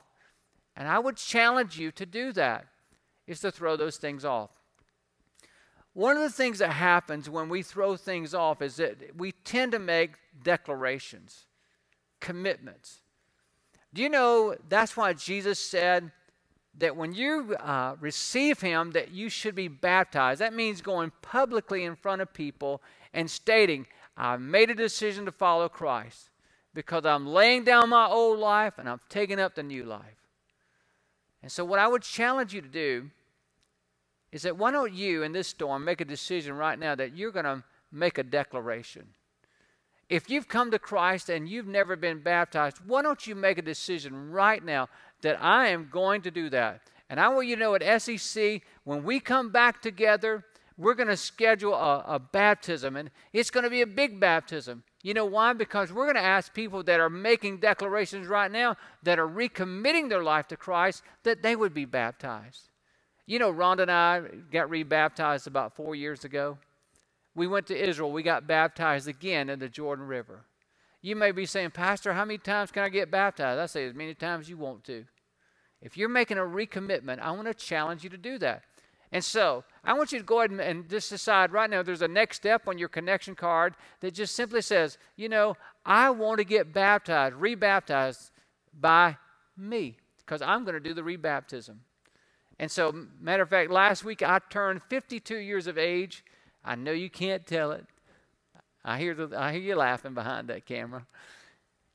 And 0.74 0.88
I 0.88 0.98
would 0.98 1.16
challenge 1.16 1.78
you 1.78 1.92
to 1.92 2.04
do 2.04 2.32
that, 2.32 2.66
is 3.28 3.38
to 3.40 3.52
throw 3.52 3.76
those 3.76 3.96
things 3.96 4.24
off. 4.24 4.50
One 5.94 6.16
of 6.16 6.22
the 6.24 6.30
things 6.30 6.58
that 6.58 6.72
happens 6.72 7.30
when 7.30 7.48
we 7.48 7.62
throw 7.62 7.96
things 7.96 8.34
off 8.34 8.60
is 8.60 8.76
that 8.76 9.16
we 9.16 9.30
tend 9.30 9.72
to 9.72 9.78
make 9.78 10.16
declarations, 10.42 11.46
commitments. 12.20 13.00
Do 13.94 14.02
you 14.02 14.08
know 14.08 14.56
that's 14.68 14.96
why 14.96 15.12
Jesus 15.12 15.60
said 15.60 16.10
that 16.78 16.96
when 16.96 17.12
you 17.12 17.54
uh, 17.60 17.94
receive 18.00 18.60
Him, 18.60 18.90
that 18.90 19.12
you 19.12 19.28
should 19.28 19.54
be 19.54 19.68
baptized? 19.68 20.40
That 20.40 20.52
means 20.52 20.82
going 20.82 21.12
publicly 21.22 21.84
in 21.84 21.94
front 21.94 22.20
of 22.20 22.34
people 22.34 22.82
and 23.12 23.30
stating, 23.30 23.86
"I've 24.16 24.40
made 24.40 24.70
a 24.70 24.74
decision 24.74 25.24
to 25.26 25.32
follow 25.32 25.68
Christ 25.68 26.30
because 26.74 27.06
I'm 27.06 27.24
laying 27.24 27.62
down 27.62 27.88
my 27.88 28.06
old 28.06 28.40
life 28.40 28.78
and 28.78 28.88
I'm 28.88 29.00
taking 29.08 29.38
up 29.38 29.54
the 29.54 29.62
new 29.62 29.84
life." 29.84 30.26
And 31.40 31.52
so, 31.52 31.64
what 31.64 31.78
I 31.78 31.86
would 31.86 32.02
challenge 32.02 32.52
you 32.52 32.62
to 32.62 32.68
do 32.68 33.10
is 34.34 34.42
that 34.42 34.58
why 34.58 34.72
don't 34.72 34.92
you 34.92 35.22
in 35.22 35.30
this 35.30 35.46
storm 35.46 35.84
make 35.84 36.00
a 36.00 36.04
decision 36.04 36.54
right 36.54 36.76
now 36.76 36.96
that 36.96 37.16
you're 37.16 37.30
going 37.30 37.44
to 37.44 37.62
make 37.92 38.18
a 38.18 38.24
declaration? 38.24 39.06
If 40.08 40.28
you've 40.28 40.48
come 40.48 40.72
to 40.72 40.78
Christ 40.80 41.28
and 41.28 41.48
you've 41.48 41.68
never 41.68 41.94
been 41.94 42.18
baptized, 42.18 42.78
why 42.84 43.02
don't 43.02 43.28
you 43.28 43.36
make 43.36 43.58
a 43.58 43.62
decision 43.62 44.32
right 44.32 44.62
now 44.62 44.88
that 45.22 45.40
I 45.40 45.68
am 45.68 45.88
going 45.88 46.22
to 46.22 46.32
do 46.32 46.50
that? 46.50 46.80
And 47.08 47.20
I 47.20 47.28
want 47.28 47.46
you 47.46 47.54
to 47.54 47.60
know 47.60 47.76
at 47.76 47.82
SCC, 47.82 48.62
when 48.82 49.04
we 49.04 49.20
come 49.20 49.52
back 49.52 49.80
together, 49.80 50.44
we're 50.76 50.94
going 50.94 51.08
to 51.08 51.16
schedule 51.16 51.74
a, 51.74 52.04
a, 52.04 52.18
baptism, 52.18 52.96
and 52.96 53.12
it's 53.32 53.50
going 53.50 53.62
to 53.62 53.70
be 53.70 53.82
a 53.82 53.86
big 53.86 54.18
baptism. 54.18 54.82
You 55.04 55.14
know 55.14 55.26
why? 55.26 55.52
Because 55.52 55.92
we're 55.92 56.06
going 56.06 56.16
to 56.16 56.20
ask 56.20 56.52
people 56.52 56.82
that 56.82 56.98
are 56.98 57.08
making 57.08 57.58
declarations 57.58 58.26
right 58.26 58.50
now, 58.50 58.74
that 59.04 59.20
are 59.20 59.28
recommitting 59.28 60.08
their 60.08 60.24
life 60.24 60.48
to 60.48 60.56
Christ, 60.56 61.04
that 61.22 61.44
they 61.44 61.54
would 61.54 61.72
be 61.72 61.84
baptized. 61.84 62.70
You 63.26 63.38
know, 63.38 63.52
Rhonda 63.52 63.82
and 63.82 63.90
I 63.90 64.20
got 64.52 64.68
rebaptized 64.68 65.46
about 65.46 65.74
four 65.74 65.94
years 65.94 66.24
ago. 66.24 66.58
We 67.34 67.46
went 67.46 67.66
to 67.68 67.76
Israel. 67.76 68.12
We 68.12 68.22
got 68.22 68.46
baptized 68.46 69.08
again 69.08 69.48
in 69.48 69.58
the 69.58 69.68
Jordan 69.68 70.06
River. 70.06 70.44
You 71.00 71.16
may 71.16 71.32
be 71.32 71.46
saying, 71.46 71.72
Pastor, 71.72 72.12
how 72.12 72.24
many 72.24 72.38
times 72.38 72.70
can 72.70 72.82
I 72.82 72.88
get 72.88 73.10
baptized? 73.10 73.60
I 73.60 73.66
say, 73.66 73.86
as 73.86 73.94
many 73.94 74.14
times 74.14 74.48
you 74.48 74.56
want 74.56 74.84
to. 74.84 75.04
If 75.82 75.96
you're 75.96 76.08
making 76.08 76.38
a 76.38 76.42
recommitment, 76.42 77.18
I 77.20 77.30
want 77.32 77.46
to 77.46 77.54
challenge 77.54 78.04
you 78.04 78.10
to 78.10 78.16
do 78.16 78.38
that. 78.38 78.62
And 79.12 79.22
so, 79.22 79.64
I 79.84 79.92
want 79.92 80.12
you 80.12 80.18
to 80.18 80.24
go 80.24 80.40
ahead 80.40 80.50
and, 80.50 80.60
and, 80.60 80.88
just 80.88 81.10
decide 81.10 81.52
right 81.52 81.70
now 81.70 81.82
there's 81.82 82.02
a 82.02 82.08
next 82.08 82.36
step 82.36 82.66
on 82.66 82.78
your 82.78 82.88
connection 82.88 83.34
card 83.34 83.74
that 84.00 84.12
just 84.12 84.34
simply 84.34 84.60
says, 84.60 84.98
you 85.14 85.28
know, 85.28 85.56
I 85.86 86.10
want 86.10 86.38
to 86.38 86.44
get 86.44 86.72
baptized, 86.72 87.36
rebaptized 87.36 88.30
by 88.72 89.16
me, 89.56 89.98
because 90.18 90.42
I'm 90.42 90.64
going 90.64 90.74
to 90.74 90.80
do 90.80 90.94
the 90.94 91.02
rebaptism. 91.02 91.76
And 92.58 92.70
so, 92.70 93.06
matter 93.20 93.42
of 93.42 93.48
fact, 93.48 93.70
last 93.70 94.04
week 94.04 94.22
I 94.22 94.40
turned 94.50 94.82
52 94.88 95.36
years 95.36 95.66
of 95.66 95.78
age. 95.78 96.24
I 96.64 96.74
know 96.74 96.92
you 96.92 97.10
can't 97.10 97.46
tell 97.46 97.72
it. 97.72 97.84
I 98.84 98.98
hear, 98.98 99.14
the, 99.14 99.30
I 99.36 99.52
hear 99.52 99.62
you 99.62 99.76
laughing 99.76 100.14
behind 100.14 100.48
that 100.48 100.66
camera. 100.66 101.06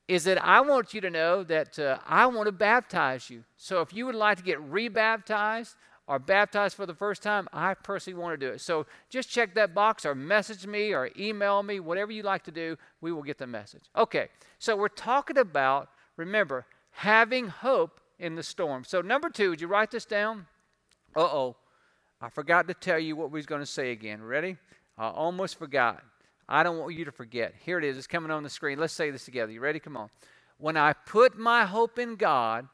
Is 0.08 0.24
that 0.24 0.44
I 0.44 0.62
want 0.62 0.94
you 0.94 1.02
to 1.02 1.10
know 1.10 1.44
that 1.44 1.78
uh, 1.78 2.00
I 2.06 2.26
want 2.26 2.48
to 2.48 2.52
baptize 2.52 3.30
you. 3.30 3.44
So 3.58 3.82
if 3.82 3.94
you 3.94 4.08
would 4.08 4.16
like 4.16 4.38
to 4.38 4.44
get 4.44 4.60
rebaptized 4.60 5.76
or 6.08 6.18
baptized 6.18 6.76
for 6.76 6.88
the 6.88 6.96
first 6.96 7.22
time, 7.22 7.48
I 7.54 7.76
personally 7.76 8.20
want 8.20 8.40
to 8.40 8.48
do 8.48 8.52
it. 8.52 8.62
So 8.62 8.88
just 9.12 9.30
check 9.30 9.54
that 9.54 9.76
box 9.76 10.08
or 10.08 10.16
message 10.16 10.66
me 10.66 10.92
or 10.94 11.12
email 11.18 11.62
me, 11.62 11.80
whatever 11.80 12.12
you 12.12 12.24
like 12.24 12.44
to 12.46 12.52
do, 12.52 12.76
we 13.02 13.12
will 13.12 13.22
get 13.22 13.38
the 13.38 13.46
message. 13.46 13.84
Okay, 13.96 14.30
so 14.58 14.76
we're 14.76 14.88
talking 14.88 15.38
about, 15.38 15.90
remember, 16.18 16.66
having 16.90 17.48
hope 17.48 18.02
in 18.20 18.36
the 18.36 18.44
storm. 18.44 18.84
So, 18.84 19.02
number 19.02 19.30
two, 19.30 19.50
would 19.50 19.62
you 19.62 19.68
write 19.68 19.92
this 19.92 20.06
down? 20.06 20.46
Uh 21.16 21.22
oh, 21.22 21.56
I 22.22 22.30
forgot 22.30 22.68
to 22.68 22.74
tell 22.74 23.00
you 23.00 23.16
what 23.16 23.32
we 23.32 23.40
was 23.40 23.46
going 23.46 23.62
to 23.62 23.66
say 23.66 23.92
again. 23.92 24.22
Ready? 24.22 24.58
I 24.98 25.08
almost 25.08 25.58
forgot. 25.58 26.04
I 26.48 26.64
don't 26.64 26.78
want 26.78 26.96
you 26.96 27.06
to 27.06 27.12
forget. 27.12 27.54
Here 27.64 27.78
it 27.78 27.86
is. 27.86 27.98
It's 27.98 28.08
coming 28.08 28.32
on 28.32 28.44
the 28.44 28.50
screen. 28.50 28.80
Let's 28.80 28.94
say 28.94 29.12
this 29.12 29.26
together. 29.26 29.52
You 29.52 29.62
ready? 29.62 29.80
Come 29.80 29.96
on. 29.96 30.10
When 30.58 30.76
I 30.76 30.94
put 30.94 31.38
my 31.38 31.66
hope 31.66 31.98
in 31.98 32.16
God, 32.16 32.68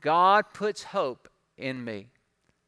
God 0.00 0.46
puts 0.52 0.82
hope 0.82 1.28
in 1.56 1.84
me. 1.84 2.08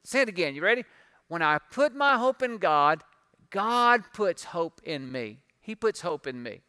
Say 0.04 0.20
it 0.20 0.28
again. 0.28 0.54
You 0.54 0.62
ready? 0.62 0.84
When 1.28 1.42
I 1.42 1.58
put 1.58 1.94
my 1.94 2.16
hope 2.16 2.42
in 2.42 2.58
God, 2.58 3.02
God 3.50 4.02
puts 4.12 4.44
hope 4.44 4.80
in 4.84 5.10
me. 5.10 5.38
He 5.60 5.74
puts 5.74 6.00
hope 6.02 6.26
in 6.26 6.42
me. 6.42 6.60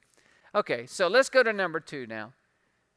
Okay, 0.54 0.86
so 0.86 1.08
let's 1.08 1.30
go 1.30 1.44
to 1.44 1.54
number 1.54 1.80
two 1.80 2.08
now. 2.08 2.34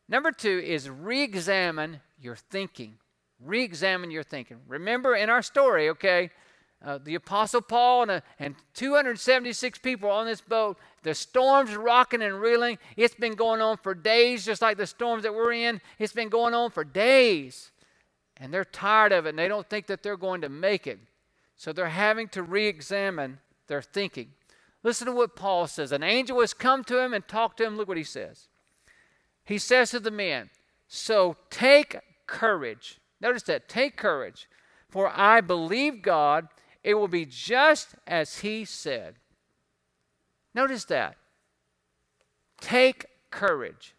Number 0.08 0.32
two 0.32 0.62
is 0.64 0.88
re 0.88 1.22
examine 1.22 2.00
your 2.20 2.36
thinking. 2.36 2.98
Re 3.40 3.62
examine 3.62 4.10
your 4.10 4.22
thinking. 4.22 4.58
Remember 4.68 5.14
in 5.14 5.30
our 5.30 5.42
story, 5.42 5.88
okay, 5.90 6.30
uh, 6.84 6.98
the 7.02 7.14
Apostle 7.14 7.62
Paul 7.62 8.02
and, 8.02 8.10
uh, 8.10 8.20
and 8.38 8.56
276 8.74 9.78
people 9.78 10.10
on 10.10 10.26
this 10.26 10.42
boat, 10.42 10.78
the 11.02 11.14
storm's 11.14 11.74
rocking 11.74 12.22
and 12.22 12.40
reeling. 12.40 12.78
It's 12.96 13.14
been 13.14 13.34
going 13.34 13.62
on 13.62 13.78
for 13.78 13.94
days, 13.94 14.44
just 14.44 14.60
like 14.60 14.76
the 14.76 14.86
storms 14.86 15.22
that 15.22 15.34
we're 15.34 15.52
in. 15.52 15.80
It's 15.98 16.12
been 16.12 16.28
going 16.28 16.52
on 16.52 16.70
for 16.70 16.84
days. 16.84 17.70
And 18.36 18.52
they're 18.52 18.64
tired 18.64 19.12
of 19.12 19.26
it 19.26 19.30
and 19.30 19.38
they 19.38 19.48
don't 19.48 19.68
think 19.68 19.86
that 19.86 20.02
they're 20.02 20.16
going 20.16 20.42
to 20.42 20.48
make 20.48 20.86
it. 20.86 20.98
So 21.56 21.72
they're 21.72 21.88
having 21.88 22.28
to 22.28 22.42
re 22.42 22.66
examine 22.66 23.38
their 23.66 23.80
thinking. 23.80 24.32
Listen 24.82 25.06
to 25.06 25.12
what 25.12 25.36
Paul 25.36 25.66
says. 25.66 25.92
An 25.92 26.02
angel 26.02 26.40
has 26.40 26.52
come 26.52 26.84
to 26.84 27.00
him 27.00 27.14
and 27.14 27.26
talked 27.26 27.56
to 27.58 27.64
him. 27.64 27.76
Look 27.76 27.88
what 27.88 27.96
he 27.96 28.04
says. 28.04 28.48
He 29.44 29.58
says 29.58 29.90
to 29.90 30.00
the 30.00 30.10
men, 30.10 30.50
So 30.88 31.36
take 31.50 31.98
courage. 32.26 32.98
Notice 33.20 33.42
that. 33.44 33.68
Take 33.68 33.96
courage. 33.96 34.48
For 34.88 35.10
I 35.14 35.40
believe 35.40 36.02
God, 36.02 36.48
it 36.82 36.94
will 36.94 37.08
be 37.08 37.26
just 37.26 37.94
as 38.06 38.38
He 38.38 38.64
said. 38.64 39.16
Notice 40.54 40.84
that. 40.86 41.16
Take 42.60 43.06
courage. 43.30 43.94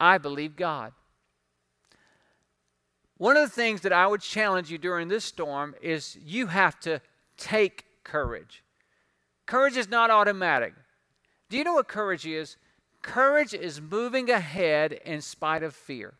I 0.00 0.18
believe 0.18 0.56
God. 0.56 0.92
One 3.16 3.36
of 3.36 3.48
the 3.48 3.54
things 3.54 3.82
that 3.82 3.92
I 3.92 4.06
would 4.08 4.20
challenge 4.20 4.70
you 4.70 4.78
during 4.78 5.06
this 5.06 5.24
storm 5.24 5.76
is 5.80 6.18
you 6.20 6.48
have 6.48 6.80
to 6.80 7.00
take 7.36 7.84
courage. 8.02 8.64
Courage 9.46 9.76
is 9.76 9.88
not 9.88 10.10
automatic. 10.10 10.74
Do 11.48 11.56
you 11.56 11.62
know 11.62 11.74
what 11.74 11.86
courage 11.86 12.26
is? 12.26 12.56
Courage 13.02 13.52
is 13.52 13.80
moving 13.80 14.30
ahead 14.30 14.92
in 15.04 15.20
spite 15.20 15.62
of 15.62 15.74
fear. 15.74 16.14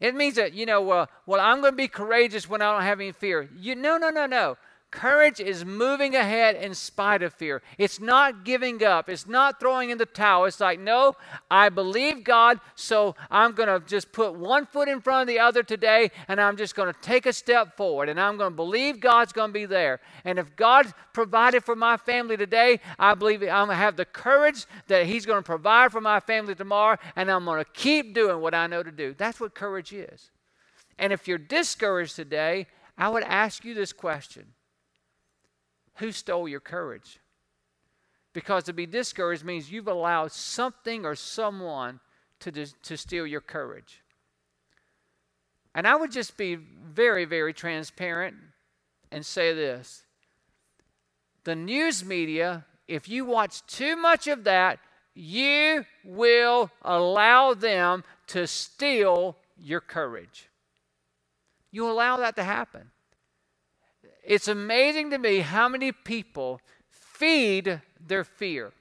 It 0.00 0.14
means 0.14 0.34
that, 0.34 0.52
you 0.52 0.66
know, 0.66 0.90
uh, 0.90 1.06
well, 1.24 1.40
I'm 1.40 1.60
going 1.60 1.72
to 1.72 1.76
be 1.76 1.88
courageous 1.88 2.48
when 2.48 2.60
I 2.60 2.72
don't 2.72 2.82
have 2.82 3.00
any 3.00 3.12
fear. 3.12 3.48
You, 3.56 3.74
no, 3.74 3.96
no, 3.96 4.10
no, 4.10 4.26
no. 4.26 4.56
Courage 4.94 5.40
is 5.40 5.64
moving 5.64 6.14
ahead 6.14 6.54
in 6.54 6.72
spite 6.72 7.20
of 7.24 7.34
fear. 7.34 7.62
It's 7.78 7.98
not 7.98 8.44
giving 8.44 8.84
up. 8.84 9.08
It's 9.08 9.26
not 9.26 9.58
throwing 9.58 9.90
in 9.90 9.98
the 9.98 10.06
towel. 10.06 10.44
It's 10.44 10.60
like, 10.60 10.78
no, 10.78 11.16
I 11.50 11.68
believe 11.68 12.22
God, 12.22 12.60
so 12.76 13.16
I'm 13.28 13.54
going 13.54 13.68
to 13.68 13.84
just 13.84 14.12
put 14.12 14.36
one 14.36 14.66
foot 14.66 14.86
in 14.86 15.00
front 15.00 15.22
of 15.22 15.26
the 15.26 15.40
other 15.40 15.64
today, 15.64 16.12
and 16.28 16.40
I'm 16.40 16.56
just 16.56 16.76
going 16.76 16.94
to 16.94 17.00
take 17.00 17.26
a 17.26 17.32
step 17.32 17.76
forward, 17.76 18.08
and 18.08 18.20
I'm 18.20 18.36
going 18.36 18.52
to 18.52 18.56
believe 18.56 19.00
God's 19.00 19.32
going 19.32 19.50
to 19.50 19.52
be 19.52 19.66
there. 19.66 19.98
And 20.24 20.38
if 20.38 20.54
God 20.54 20.86
provided 21.12 21.64
for 21.64 21.74
my 21.74 21.96
family 21.96 22.36
today, 22.36 22.78
I 22.96 23.14
believe 23.14 23.42
I'm 23.42 23.48
going 23.48 23.70
to 23.70 23.74
have 23.74 23.96
the 23.96 24.04
courage 24.04 24.64
that 24.86 25.06
He's 25.06 25.26
going 25.26 25.40
to 25.40 25.46
provide 25.46 25.90
for 25.90 26.00
my 26.00 26.20
family 26.20 26.54
tomorrow, 26.54 26.98
and 27.16 27.32
I'm 27.32 27.44
going 27.46 27.64
to 27.64 27.70
keep 27.72 28.14
doing 28.14 28.40
what 28.40 28.54
I 28.54 28.68
know 28.68 28.84
to 28.84 28.92
do. 28.92 29.12
That's 29.18 29.40
what 29.40 29.56
courage 29.56 29.92
is. 29.92 30.30
And 31.00 31.12
if 31.12 31.26
you're 31.26 31.36
discouraged 31.36 32.14
today, 32.14 32.68
I 32.96 33.08
would 33.08 33.24
ask 33.24 33.64
you 33.64 33.74
this 33.74 33.92
question 33.92 34.53
who 35.96 36.12
stole 36.12 36.48
your 36.48 36.60
courage? 36.60 37.20
Because 38.32 38.64
to 38.64 38.72
be 38.72 38.86
discouraged 38.86 39.44
means 39.44 39.70
you've 39.70 39.88
allowed 39.88 40.32
something 40.32 41.04
or 41.04 41.14
someone 41.14 42.00
to, 42.40 42.50
to 42.52 42.96
steal 42.96 43.26
your 43.26 43.40
courage. 43.40 44.02
And 45.74 45.86
I 45.86 45.96
would 45.96 46.12
just 46.12 46.36
be 46.36 46.56
very, 46.56 47.24
very 47.24 47.52
transparent 47.52 48.36
and 49.10 49.24
say 49.24 49.52
this 49.52 50.04
the 51.44 51.54
news 51.54 52.04
media, 52.04 52.64
if 52.88 53.08
you 53.08 53.24
watch 53.24 53.64
too 53.66 53.96
much 53.96 54.26
of 54.26 54.44
that, 54.44 54.78
you 55.14 55.84
will 56.04 56.70
allow 56.82 57.54
them 57.54 58.02
to 58.28 58.46
steal 58.46 59.36
your 59.56 59.80
courage. 59.80 60.48
You 61.70 61.88
allow 61.88 62.16
that 62.18 62.36
to 62.36 62.44
happen. 62.44 62.90
It's 64.24 64.48
amazing 64.48 65.10
to 65.10 65.18
me 65.18 65.40
how 65.40 65.68
many 65.68 65.92
people 65.92 66.60
feed 66.88 67.80
their 68.00 68.24
fear. 68.24 68.72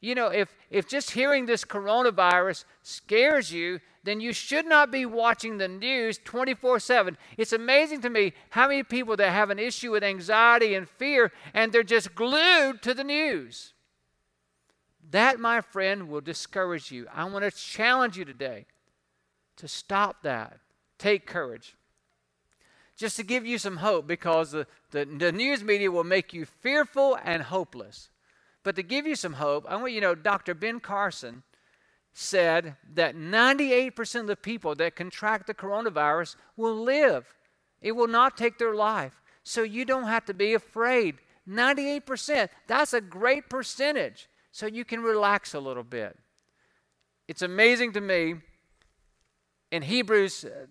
You 0.00 0.14
know, 0.14 0.28
if, 0.28 0.54
if 0.70 0.88
just 0.88 1.10
hearing 1.10 1.46
this 1.46 1.64
coronavirus 1.64 2.64
scares 2.82 3.52
you, 3.52 3.80
then 4.04 4.20
you 4.20 4.32
should 4.32 4.64
not 4.64 4.92
be 4.92 5.04
watching 5.04 5.58
the 5.58 5.66
news 5.66 6.18
24 6.24 6.78
7. 6.78 7.18
It's 7.36 7.52
amazing 7.52 8.00
to 8.02 8.10
me 8.10 8.32
how 8.50 8.68
many 8.68 8.84
people 8.84 9.16
that 9.16 9.30
have 9.30 9.50
an 9.50 9.58
issue 9.58 9.90
with 9.90 10.04
anxiety 10.04 10.74
and 10.74 10.88
fear 10.88 11.32
and 11.52 11.72
they're 11.72 11.82
just 11.82 12.14
glued 12.14 12.80
to 12.82 12.94
the 12.94 13.04
news. 13.04 13.72
That, 15.10 15.40
my 15.40 15.60
friend, 15.60 16.08
will 16.08 16.20
discourage 16.20 16.92
you. 16.92 17.06
I 17.12 17.24
want 17.24 17.44
to 17.44 17.50
challenge 17.50 18.16
you 18.16 18.24
today 18.24 18.66
to 19.56 19.66
stop 19.66 20.22
that. 20.22 20.58
Take 20.98 21.26
courage. 21.26 21.77
Just 22.98 23.16
to 23.16 23.22
give 23.22 23.46
you 23.46 23.58
some 23.58 23.76
hope, 23.76 24.08
because 24.08 24.50
the, 24.50 24.66
the, 24.90 25.04
the 25.04 25.30
news 25.30 25.62
media 25.62 25.88
will 25.90 26.02
make 26.02 26.34
you 26.34 26.44
fearful 26.44 27.16
and 27.24 27.44
hopeless. 27.44 28.10
But 28.64 28.74
to 28.74 28.82
give 28.82 29.06
you 29.06 29.14
some 29.14 29.34
hope, 29.34 29.64
I 29.68 29.76
want 29.76 29.92
you 29.92 30.00
to 30.00 30.08
know 30.08 30.14
Dr. 30.16 30.52
Ben 30.52 30.80
Carson 30.80 31.44
said 32.12 32.74
that 32.94 33.14
98% 33.14 34.20
of 34.20 34.26
the 34.26 34.34
people 34.34 34.74
that 34.74 34.96
contract 34.96 35.46
the 35.46 35.54
coronavirus 35.54 36.34
will 36.56 36.74
live. 36.74 37.32
It 37.80 37.92
will 37.92 38.08
not 38.08 38.36
take 38.36 38.58
their 38.58 38.74
life. 38.74 39.22
So 39.44 39.62
you 39.62 39.84
don't 39.84 40.08
have 40.08 40.24
to 40.24 40.34
be 40.34 40.54
afraid. 40.54 41.18
98%, 41.48 42.48
that's 42.66 42.92
a 42.92 43.00
great 43.00 43.48
percentage. 43.48 44.28
So 44.50 44.66
you 44.66 44.84
can 44.84 45.02
relax 45.02 45.54
a 45.54 45.60
little 45.60 45.84
bit. 45.84 46.18
It's 47.28 47.42
amazing 47.42 47.92
to 47.92 48.00
me 48.00 48.34
in 49.70 49.82
Hebrews 49.82 50.44
uh, 50.44 50.66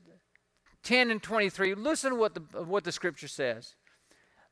10 0.87 1.11
and 1.11 1.21
23, 1.21 1.75
listen 1.75 2.11
to 2.11 2.15
what 2.15 2.33
the, 2.33 2.63
what 2.63 2.85
the 2.85 2.93
scripture 2.93 3.27
says. 3.27 3.75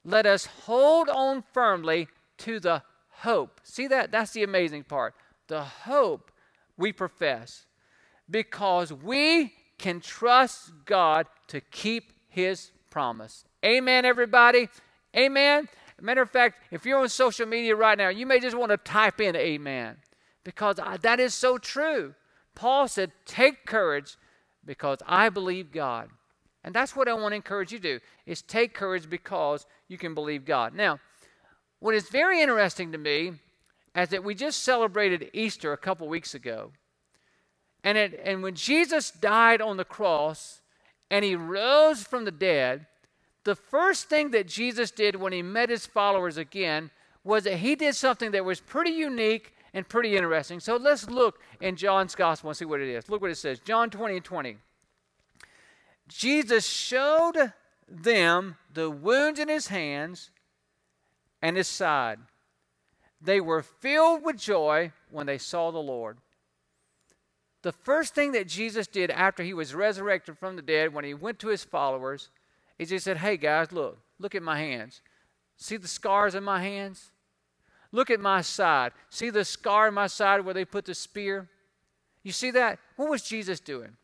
Let 0.04 0.26
us 0.26 0.46
hold 0.46 1.08
on 1.08 1.46
firmly 1.54 2.10
to 2.40 2.60
the 2.60 2.84
hope. 3.10 3.62
See 3.64 3.88
that? 3.88 4.12
That's 4.12 4.32
the 4.32 4.44
amazing 4.44 4.84
part. 4.84 5.16
The 5.48 5.64
hope 5.64 6.34
we 6.76 6.92
profess. 6.92 7.66
Because 8.30 8.92
we 8.92 9.54
can 9.78 10.02
trust 10.02 10.74
God 10.84 11.28
to 11.48 11.62
keep 11.62 12.12
his 12.28 12.72
promise. 12.92 13.46
Amen, 13.64 14.04
everybody. 14.04 14.68
Amen. 15.16 15.70
Matter 16.02 16.24
of 16.24 16.32
fact, 16.32 16.62
if 16.70 16.86
you're 16.86 17.00
on 17.00 17.08
social 17.08 17.46
media 17.46 17.78
right 17.78 17.98
now, 17.98 18.10
you 18.10 18.26
may 18.26 18.42
just 18.42 18.58
want 18.58 18.72
to 18.72 18.78
type 18.78 19.22
in 19.22 19.38
amen 19.38 19.96
because 20.44 20.80
I, 20.80 20.98
that 20.98 21.22
is 21.22 21.34
so 21.34 21.58
true. 21.58 22.14
Paul 22.56 22.90
said, 22.90 23.14
Take 23.26 23.66
courage 23.66 24.18
because 24.66 24.98
I 25.08 25.30
believe 25.30 25.72
God. 25.72 26.10
And 26.66 26.74
that's 26.74 26.96
what 26.96 27.08
I 27.08 27.14
want 27.14 27.32
to 27.32 27.36
encourage 27.36 27.72
you 27.72 27.78
to 27.78 28.00
do 28.00 28.00
is 28.26 28.42
take 28.42 28.74
courage 28.74 29.08
because 29.08 29.68
you 29.88 30.00
can 30.00 30.16
believe 30.16 30.46
God. 30.46 30.74
Now, 30.74 31.00
what 31.80 31.94
is 31.94 32.10
very 32.10 32.42
interesting 32.42 32.92
to 32.92 32.98
me 32.98 33.34
is 33.96 34.10
that 34.10 34.24
we 34.24 34.34
just 34.34 34.64
celebrated 34.64 35.30
Easter 35.32 35.72
a 35.72 35.78
couple 35.78 36.08
weeks 36.08 36.34
ago. 36.34 36.72
And, 37.84 38.00
it, 38.00 38.20
and 38.24 38.42
when 38.42 38.56
Jesus 38.56 39.12
died 39.12 39.62
on 39.62 39.78
the 39.78 39.86
cross 39.86 40.62
and 41.12 41.24
he 41.24 41.36
rose 41.36 42.02
from 42.02 42.26
the 42.26 42.32
dead, 42.32 42.88
the 43.44 43.56
first 43.56 44.10
thing 44.10 44.32
that 44.32 44.48
Jesus 44.48 44.90
did 44.90 45.16
when 45.16 45.34
he 45.34 45.44
met 45.44 45.70
his 45.70 45.86
followers 45.86 46.36
again 46.36 46.90
was 47.24 47.44
that 47.44 47.58
he 47.58 47.76
did 47.76 47.94
something 47.94 48.32
that 48.32 48.44
was 48.44 48.60
pretty 48.60 48.90
unique 48.90 49.54
and 49.76 49.88
pretty 49.88 50.18
interesting. 50.18 50.60
So 50.60 50.78
let's 50.78 51.12
look 51.12 51.42
in 51.62 51.76
John's 51.76 52.16
gospel 52.16 52.50
and 52.50 52.58
see 52.58 52.66
what 52.66 52.82
it 52.82 52.90
is. 52.90 53.08
Look 53.08 53.22
what 53.22 53.30
it 53.30 53.36
says 53.36 53.60
John 53.60 53.92
20 53.92 54.16
and 54.16 54.26
20. 54.26 54.58
Jesus 56.08 56.66
showed 56.66 57.54
them 57.88 58.58
the 58.74 58.90
wounds 58.90 59.40
in 59.40 59.50
his 59.50 59.68
hands 59.68 60.32
and 61.42 61.58
his 61.58 61.68
side. 61.68 62.20
They 63.22 63.42
were 63.42 63.64
filled 63.64 64.24
with 64.24 64.38
joy 64.38 64.92
when 65.10 65.26
they 65.26 65.38
saw 65.38 65.72
the 65.72 65.80
Lord. 65.80 66.18
The 67.64 67.72
first 67.72 68.14
thing 68.14 68.34
that 68.34 68.48
Jesus 68.48 68.86
did 68.86 69.10
after 69.10 69.42
he 69.42 69.54
was 69.54 69.74
resurrected 69.74 70.38
from 70.38 70.56
the 70.56 70.62
dead, 70.62 70.94
when 70.94 71.04
he 71.04 71.16
went 71.16 71.40
to 71.40 71.48
his 71.48 71.64
followers, 71.64 72.30
is 72.78 72.92
he 72.92 73.00
said, 73.00 73.18
Hey 73.18 73.38
guys, 73.38 73.72
look, 73.72 73.98
look 74.20 74.36
at 74.36 74.44
my 74.44 74.60
hands. 74.60 75.02
See 75.58 75.78
the 75.78 75.88
scars 75.88 76.36
in 76.36 76.44
my 76.44 76.62
hands? 76.62 77.12
Look 77.92 78.10
at 78.10 78.20
my 78.20 78.42
side. 78.42 78.92
See 79.10 79.30
the 79.30 79.46
scar 79.46 79.88
in 79.88 79.94
my 79.94 80.08
side 80.08 80.44
where 80.44 80.54
they 80.54 80.66
put 80.66 80.86
the 80.86 80.94
spear? 80.94 81.48
You 82.24 82.32
see 82.32 82.52
that? 82.52 82.78
What 82.98 83.10
was 83.10 83.24
Jesus 83.24 83.60
doing? 83.60 83.96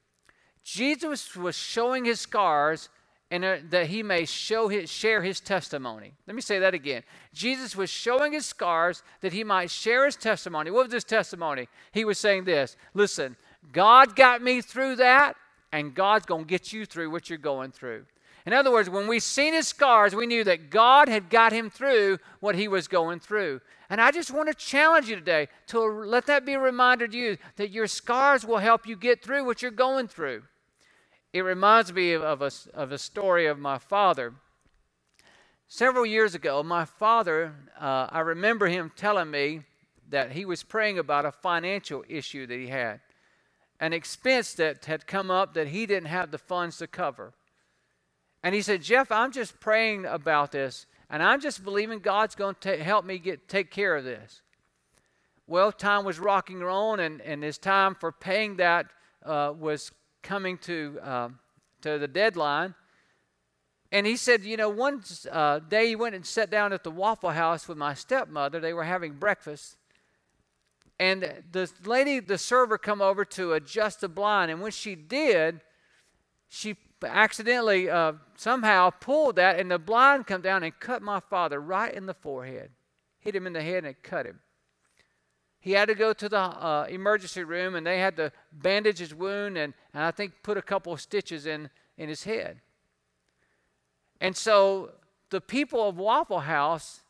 Jesus 0.64 1.36
was 1.36 1.56
showing 1.56 2.06
his 2.06 2.20
scars 2.20 2.90
and 3.32 3.46
uh, 3.46 3.58
that 3.70 3.88
he 3.88 4.04
may 4.04 4.26
show 4.26 4.68
his, 4.68 4.90
share 4.90 5.24
his 5.24 5.40
testimony. 5.40 6.14
Let 6.28 6.36
me 6.36 6.42
say 6.42 6.60
that 6.60 6.74
again. 6.74 7.04
Jesus 7.34 7.76
was 7.76 7.90
showing 7.90 8.34
his 8.34 8.46
scars 8.46 9.04
that 9.22 9.32
he 9.32 9.44
might 9.44 9.72
share 9.72 10.06
his 10.06 10.18
testimony. 10.18 10.70
What 10.70 10.86
was 10.86 10.94
his 10.94 11.06
testimony? 11.06 11.70
He 11.94 12.04
was 12.04 12.20
saying 12.20 12.44
this 12.44 12.76
Listen, 12.94 13.38
God 13.72 14.16
got 14.16 14.42
me 14.42 14.62
through 14.62 14.98
that, 14.98 15.38
and 15.72 15.96
God's 15.96 16.26
going 16.26 16.44
to 16.44 16.50
get 16.50 16.74
you 16.74 16.86
through 16.86 17.10
what 17.10 17.30
you're 17.30 17.40
going 17.40 17.72
through. 17.72 18.06
In 18.46 18.54
other 18.54 18.72
words, 18.72 18.90
when 18.90 19.08
we 19.08 19.20
seen 19.20 19.54
his 19.54 19.68
scars, 19.68 20.16
we 20.16 20.26
knew 20.26 20.44
that 20.44 20.70
God 20.70 21.08
had 21.08 21.30
got 21.30 21.54
him 21.54 21.70
through 21.70 22.18
what 22.40 22.56
he 22.56 22.68
was 22.68 22.88
going 22.88 23.20
through. 23.20 23.62
And 23.90 24.02
I 24.02 24.12
just 24.12 24.32
want 24.32 24.48
to 24.48 24.56
challenge 24.56 25.08
you 25.08 25.16
today 25.16 25.48
to 25.68 25.80
let 25.80 26.26
that 26.26 26.46
be 26.46 26.54
a 26.54 26.60
reminder 26.60 27.08
to 27.08 27.18
you 27.18 27.38
that 27.58 27.70
your 27.70 27.88
scars 27.88 28.44
will 28.44 28.58
help 28.58 28.88
you 28.88 28.96
get 28.96 29.24
through 29.24 29.46
what 29.46 29.62
you're 29.62 29.70
going 29.70 30.08
through. 30.08 30.42
It 31.34 31.42
reminds 31.42 31.94
me 31.94 32.14
of 32.14 32.42
a, 32.42 32.52
of 32.74 32.92
a 32.92 32.98
story 32.98 33.46
of 33.46 33.58
my 33.58 33.78
father. 33.78 34.34
Several 35.68 36.06
years 36.06 36.36
ago, 36.36 36.62
my 36.62 36.84
father, 36.84 37.56
uh, 37.80 38.08
I 38.10 38.20
remember 38.20 38.68
him 38.68 38.92
telling 38.98 39.32
me 39.32 39.62
that 40.10 40.34
he 40.34 40.44
was 40.44 40.64
praying 40.64 41.00
about 41.00 41.26
a 41.26 41.32
financial 41.32 42.04
issue 42.10 42.46
that 42.48 42.60
he 42.60 42.68
had, 42.68 43.00
an 43.80 43.94
expense 43.94 44.54
that 44.56 44.84
had 44.84 45.08
come 45.08 45.32
up 45.32 45.54
that 45.54 45.70
he 45.70 45.86
didn't 45.86 46.10
have 46.10 46.32
the 46.32 46.38
funds 46.38 46.78
to 46.80 46.88
cover. 46.88 47.34
And 48.44 48.54
he 48.54 48.62
said, 48.62 48.82
Jeff, 48.82 49.10
I'm 49.10 49.32
just 49.32 49.62
praying 49.62 50.06
about 50.06 50.52
this, 50.52 50.86
and 51.10 51.24
I'm 51.24 51.40
just 51.40 51.64
believing 51.64 52.00
God's 52.00 52.36
going 52.36 52.56
to 52.62 52.84
help 52.84 53.06
me 53.06 53.20
get 53.20 53.48
take 53.48 53.72
care 53.72 53.96
of 53.96 54.04
this. 54.04 54.42
Well, 55.48 55.72
time 55.72 56.04
was 56.04 56.20
rocking 56.20 56.62
on, 56.62 57.00
and, 57.00 57.22
and 57.22 57.42
his 57.42 57.58
time 57.58 57.96
for 57.96 58.12
paying 58.12 58.58
that 58.58 58.88
uh, 59.26 59.54
was 59.58 59.94
coming 60.24 60.58
to 60.60 61.00
uh, 61.04 61.30
to 61.82 61.98
the 61.98 62.08
deadline. 62.08 62.76
And 63.92 64.08
he 64.08 64.16
said, 64.16 64.44
you 64.44 64.56
know, 64.56 64.70
one 64.70 65.04
uh, 65.30 65.60
day 65.60 65.88
he 65.88 65.96
went 65.98 66.16
and 66.16 66.26
sat 66.26 66.50
down 66.50 66.72
at 66.72 66.84
the 66.84 66.92
Waffle 66.92 67.32
House 67.32 67.68
with 67.68 67.78
my 67.78 67.94
stepmother. 67.94 68.60
They 68.60 68.74
were 68.74 68.86
having 68.86 69.14
breakfast, 69.14 69.76
and 70.98 71.44
the 71.52 71.70
lady, 71.84 72.20
the 72.20 72.38
server, 72.38 72.78
come 72.78 73.02
over 73.02 73.26
to 73.26 73.54
adjust 73.54 74.02
the 74.02 74.08
blind. 74.08 74.50
And 74.50 74.62
when 74.62 74.72
she 74.72 74.96
did, 74.96 75.60
she 76.48 76.78
accidentally 77.04 77.90
uh, 77.90 78.14
somehow 78.38 78.92
pulled 78.92 79.36
that, 79.38 79.60
and 79.60 79.70
the 79.70 79.80
blind 79.80 80.28
come 80.28 80.42
down 80.42 80.64
and 80.64 80.80
cut 80.80 81.02
my 81.02 81.20
father 81.20 81.60
right 81.60 81.94
in 81.94 82.06
the 82.06 82.14
forehead, 82.14 82.72
hit 83.20 83.36
him 83.36 83.48
in 83.48 83.54
the 83.54 83.62
head, 83.62 83.84
and 83.84 83.96
cut 84.04 84.26
him. 84.26 84.40
He 85.62 85.72
had 85.72 85.88
to 85.88 85.96
go 85.96 86.12
to 86.12 86.28
the 86.28 86.40
uh, 86.40 86.88
emergency 86.90 87.44
room, 87.44 87.76
and 87.76 87.88
they 87.88 88.00
had 88.00 88.18
to 88.18 88.32
bandage 88.52 88.98
his 89.00 89.14
wound, 89.14 89.58
and, 89.58 89.74
and 89.94 90.04
I 90.04 90.12
think 90.12 90.34
put 90.44 90.58
a 90.58 90.62
couple 90.62 90.92
of 90.92 91.00
stitches 91.00 91.46
in 91.46 91.70
in 91.98 92.10
his 92.10 92.24
head. 92.24 92.60
And 94.20 94.36
so 94.36 94.92
the 95.30 95.40
people 95.40 95.88
of 95.88 95.98
Waffle 95.98 96.42
House 96.42 97.02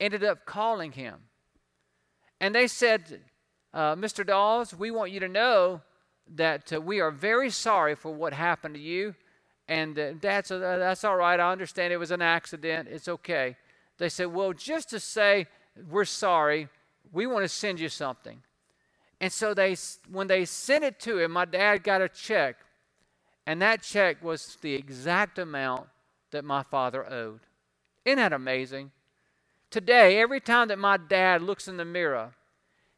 ended 0.00 0.24
up 0.24 0.46
calling 0.46 0.92
him, 0.92 1.16
and 2.40 2.54
they 2.54 2.66
said, 2.66 3.20
uh, 3.72 3.94
"Mr. 3.94 4.26
Dawes, 4.26 4.74
we 4.74 4.90
want 4.90 5.12
you 5.12 5.20
to 5.20 5.28
know." 5.28 5.82
That 6.34 6.74
uh, 6.74 6.78
we 6.78 7.00
are 7.00 7.10
very 7.10 7.48
sorry 7.48 7.94
for 7.94 8.12
what 8.12 8.34
happened 8.34 8.74
to 8.74 8.80
you 8.82 9.14
and 9.68 9.98
uh, 9.98 10.12
that's, 10.20 10.50
uh, 10.50 10.58
that's 10.58 11.04
all 11.04 11.16
right. 11.16 11.38
I 11.38 11.52
understand 11.52 11.92
it 11.92 11.98
was 11.98 12.10
an 12.10 12.22
accident. 12.22 12.88
It's 12.90 13.06
okay. 13.06 13.56
They 13.98 14.08
said, 14.08 14.28
Well, 14.28 14.54
just 14.54 14.88
to 14.90 15.00
say 15.00 15.46
we're 15.90 16.06
sorry, 16.06 16.68
we 17.12 17.26
want 17.26 17.44
to 17.44 17.48
send 17.48 17.80
you 17.80 17.88
something. 17.88 18.42
And 19.20 19.32
so 19.32 19.54
they, 19.54 19.76
when 20.10 20.26
they 20.26 20.44
sent 20.44 20.84
it 20.84 21.00
to 21.00 21.18
him, 21.18 21.32
my 21.32 21.44
dad 21.44 21.82
got 21.82 22.00
a 22.00 22.08
check, 22.08 22.56
and 23.46 23.60
that 23.62 23.82
check 23.82 24.22
was 24.22 24.56
the 24.60 24.74
exact 24.74 25.38
amount 25.38 25.88
that 26.30 26.44
my 26.44 26.62
father 26.62 27.10
owed. 27.10 27.40
Isn't 28.04 28.18
that 28.18 28.32
amazing? 28.32 28.92
Today, 29.70 30.20
every 30.20 30.40
time 30.40 30.68
that 30.68 30.78
my 30.78 30.96
dad 30.96 31.42
looks 31.42 31.68
in 31.68 31.76
the 31.76 31.84
mirror, 31.84 32.32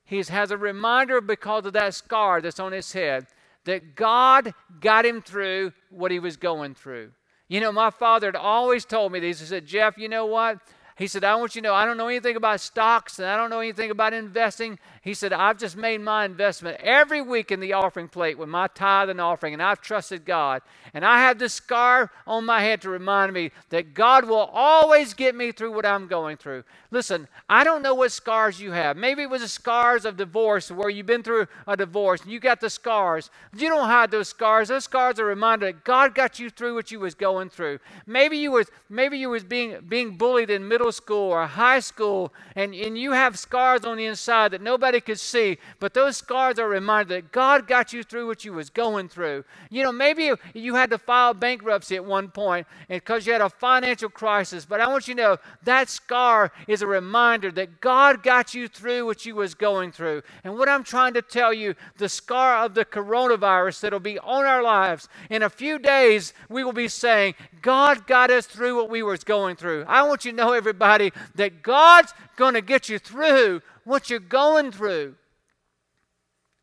he 0.05 0.19
has 0.23 0.51
a 0.51 0.57
reminder 0.57 1.21
because 1.21 1.67
of 1.67 1.73
that 1.73 1.95
scar 1.95 2.41
that's 2.41 2.61
on 2.61 2.73
his 2.73 2.93
head 2.93 3.27
that 3.65 3.95
God 3.95 4.55
got 4.81 5.07
him 5.07 5.23
through 5.23 5.73
what 5.91 6.11
he 6.11 6.19
was 6.19 6.37
going 6.37 6.75
through. 6.75 7.13
You 7.49 7.61
know, 7.61 7.73
my 7.73 7.91
father 7.91 8.29
had 8.29 8.37
always 8.37 8.85
told 8.85 9.13
me 9.13 9.21
this. 9.21 9.41
He 9.41 9.47
said, 9.47 9.67
Jeff, 9.67 9.99
you 9.99 10.09
know 10.09 10.27
what? 10.27 10.59
He 11.01 11.07
said, 11.07 11.25
I 11.25 11.35
want 11.37 11.55
you 11.57 11.63
to 11.63 11.69
know 11.69 11.75
I 11.75 11.87
don't 11.87 11.97
know 11.97 12.09
anything 12.09 12.37
about 12.37 12.61
stocks 12.61 13.19
and 13.19 13.27
I 13.27 13.35
don't 13.35 13.49
know 13.49 13.61
anything 13.61 13.91
about 13.91 14.13
investing. 14.13 14.79
He 15.01 15.15
said, 15.15 15.33
I've 15.33 15.59
just 15.59 15.75
made 15.75 16.03
my 16.03 16.27
investment 16.27 16.79
every 16.79 17.23
week 17.23 17.51
in 17.51 17.59
the 17.59 17.73
offering 17.73 18.07
plate 18.07 18.37
with 18.37 18.51
my 18.51 18.67
tithe 18.67 19.09
and 19.09 19.19
offering, 19.19 19.55
and 19.55 19.63
I've 19.63 19.81
trusted 19.81 20.27
God. 20.27 20.61
And 20.93 21.03
I 21.03 21.21
have 21.21 21.39
this 21.39 21.55
scar 21.55 22.11
on 22.27 22.45
my 22.45 22.61
head 22.61 22.83
to 22.83 22.91
remind 22.91 23.33
me 23.33 23.51
that 23.71 23.95
God 23.95 24.27
will 24.27 24.51
always 24.53 25.15
get 25.15 25.35
me 25.35 25.53
through 25.53 25.73
what 25.73 25.87
I'm 25.87 26.07
going 26.07 26.37
through. 26.37 26.65
Listen, 26.91 27.29
I 27.49 27.65
don't 27.65 27.83
know 27.83 27.95
what 27.95 28.13
scars 28.13 28.61
you 28.61 28.73
have. 28.73 28.99
Maybe 28.99 29.23
it 29.23 29.31
was 29.31 29.41
the 29.41 29.49
scars 29.49 30.05
of 30.05 30.19
divorce 30.19 30.71
where 30.71 30.91
you've 30.91 31.07
been 31.07 31.23
through 31.23 31.47
a 31.67 31.79
divorce 31.79 32.21
and 32.21 32.31
you 32.31 32.41
got 32.41 32.61
the 32.61 32.69
scars. 32.69 33.31
You 33.57 33.71
don't 33.71 33.87
hide 33.89 34.11
those 34.11 34.29
scars. 34.29 34.69
Those 34.69 34.85
scars 34.85 35.19
are 35.19 35.23
a 35.23 35.27
reminder 35.27 35.65
that 35.67 35.83
God 35.83 36.15
got 36.15 36.39
you 36.39 36.51
through 36.51 36.75
what 36.75 36.91
you 36.91 37.01
was 37.01 37.15
going 37.15 37.49
through. 37.49 37.79
Maybe 38.07 38.37
you 38.37 38.51
was 38.51 38.69
maybe 38.91 39.17
you 39.17 39.31
was 39.31 39.45
being 39.45 39.79
being 39.89 40.17
bullied 40.17 40.51
in 40.51 40.69
middle 40.69 40.90
school 40.91 41.31
or 41.31 41.47
high 41.47 41.81
school 41.81 42.33
and, 42.57 42.75
and 42.75 42.99
you 42.99 43.13
have 43.13 43.39
scars 43.39 43.85
on 43.85 43.97
the 43.97 44.07
inside 44.07 44.51
that 44.53 44.63
nobody 44.63 45.01
could 45.01 45.19
see, 45.21 45.59
but 45.79 45.95
those 45.95 46.17
scars 46.17 46.59
are 46.59 46.67
a 46.67 46.69
reminder 46.69 47.15
that 47.15 47.33
God 47.33 47.67
got 47.67 47.93
you 47.93 48.03
through 48.03 48.27
what 48.27 48.45
you 48.45 48.53
was 48.53 48.71
going 48.71 49.09
through. 49.09 49.45
You 49.71 49.83
know, 49.83 49.93
maybe 49.93 50.33
you 50.55 50.75
had 50.75 50.91
to 50.91 50.99
file 50.99 51.35
bankruptcy 51.35 51.97
at 51.97 52.05
one 52.05 52.29
point 52.29 52.67
because 52.89 53.27
you 53.27 53.33
had 53.33 53.43
a 53.43 53.49
financial 53.49 54.09
crisis, 54.09 54.65
but 54.65 54.81
I 54.81 54.89
want 54.89 55.09
you 55.09 55.15
to 55.15 55.21
know 55.21 55.37
that 55.65 55.89
scar 55.89 56.53
is 56.67 56.83
a 56.83 56.87
reminder 56.87 57.51
that 57.53 57.81
God 57.81 58.23
got 58.23 58.55
you 58.55 58.69
through 58.69 59.07
what 59.07 59.25
you 59.25 59.35
was 59.35 59.55
going 59.55 59.93
through. 59.93 60.23
And 60.45 60.57
what 60.57 60.69
I'm 60.69 60.85
trying 60.85 61.15
to 61.15 61.23
tell 61.23 61.53
you, 61.53 61.75
the 61.99 62.09
scar 62.09 62.65
of 62.65 62.75
the 62.75 62.85
coronavirus 62.85 63.81
that'll 63.81 64.01
be 64.01 64.19
on 64.19 64.45
our 64.45 64.63
lives, 64.63 65.09
in 65.29 65.43
a 65.43 65.51
few 65.51 65.79
days 65.79 66.33
we 66.49 66.65
will 66.65 66.73
be 66.73 66.89
saying, 66.89 67.35
God 67.63 68.07
got 68.07 68.31
us 68.31 68.47
through 68.47 68.77
what 68.77 68.91
we 68.91 69.03
was 69.03 69.25
going 69.25 69.57
through. 69.57 69.85
I 69.87 70.03
want 70.03 70.25
you 70.25 70.33
to 70.33 70.37
know, 70.37 70.53
everybody, 70.71 71.13
that 71.35 71.63
God's 71.63 72.15
going 72.37 72.55
to 72.55 72.61
get 72.61 72.89
you 72.89 72.99
through 72.99 73.61
what 73.85 74.09
you're 74.09 74.21
going 74.21 74.73
through. 74.73 75.17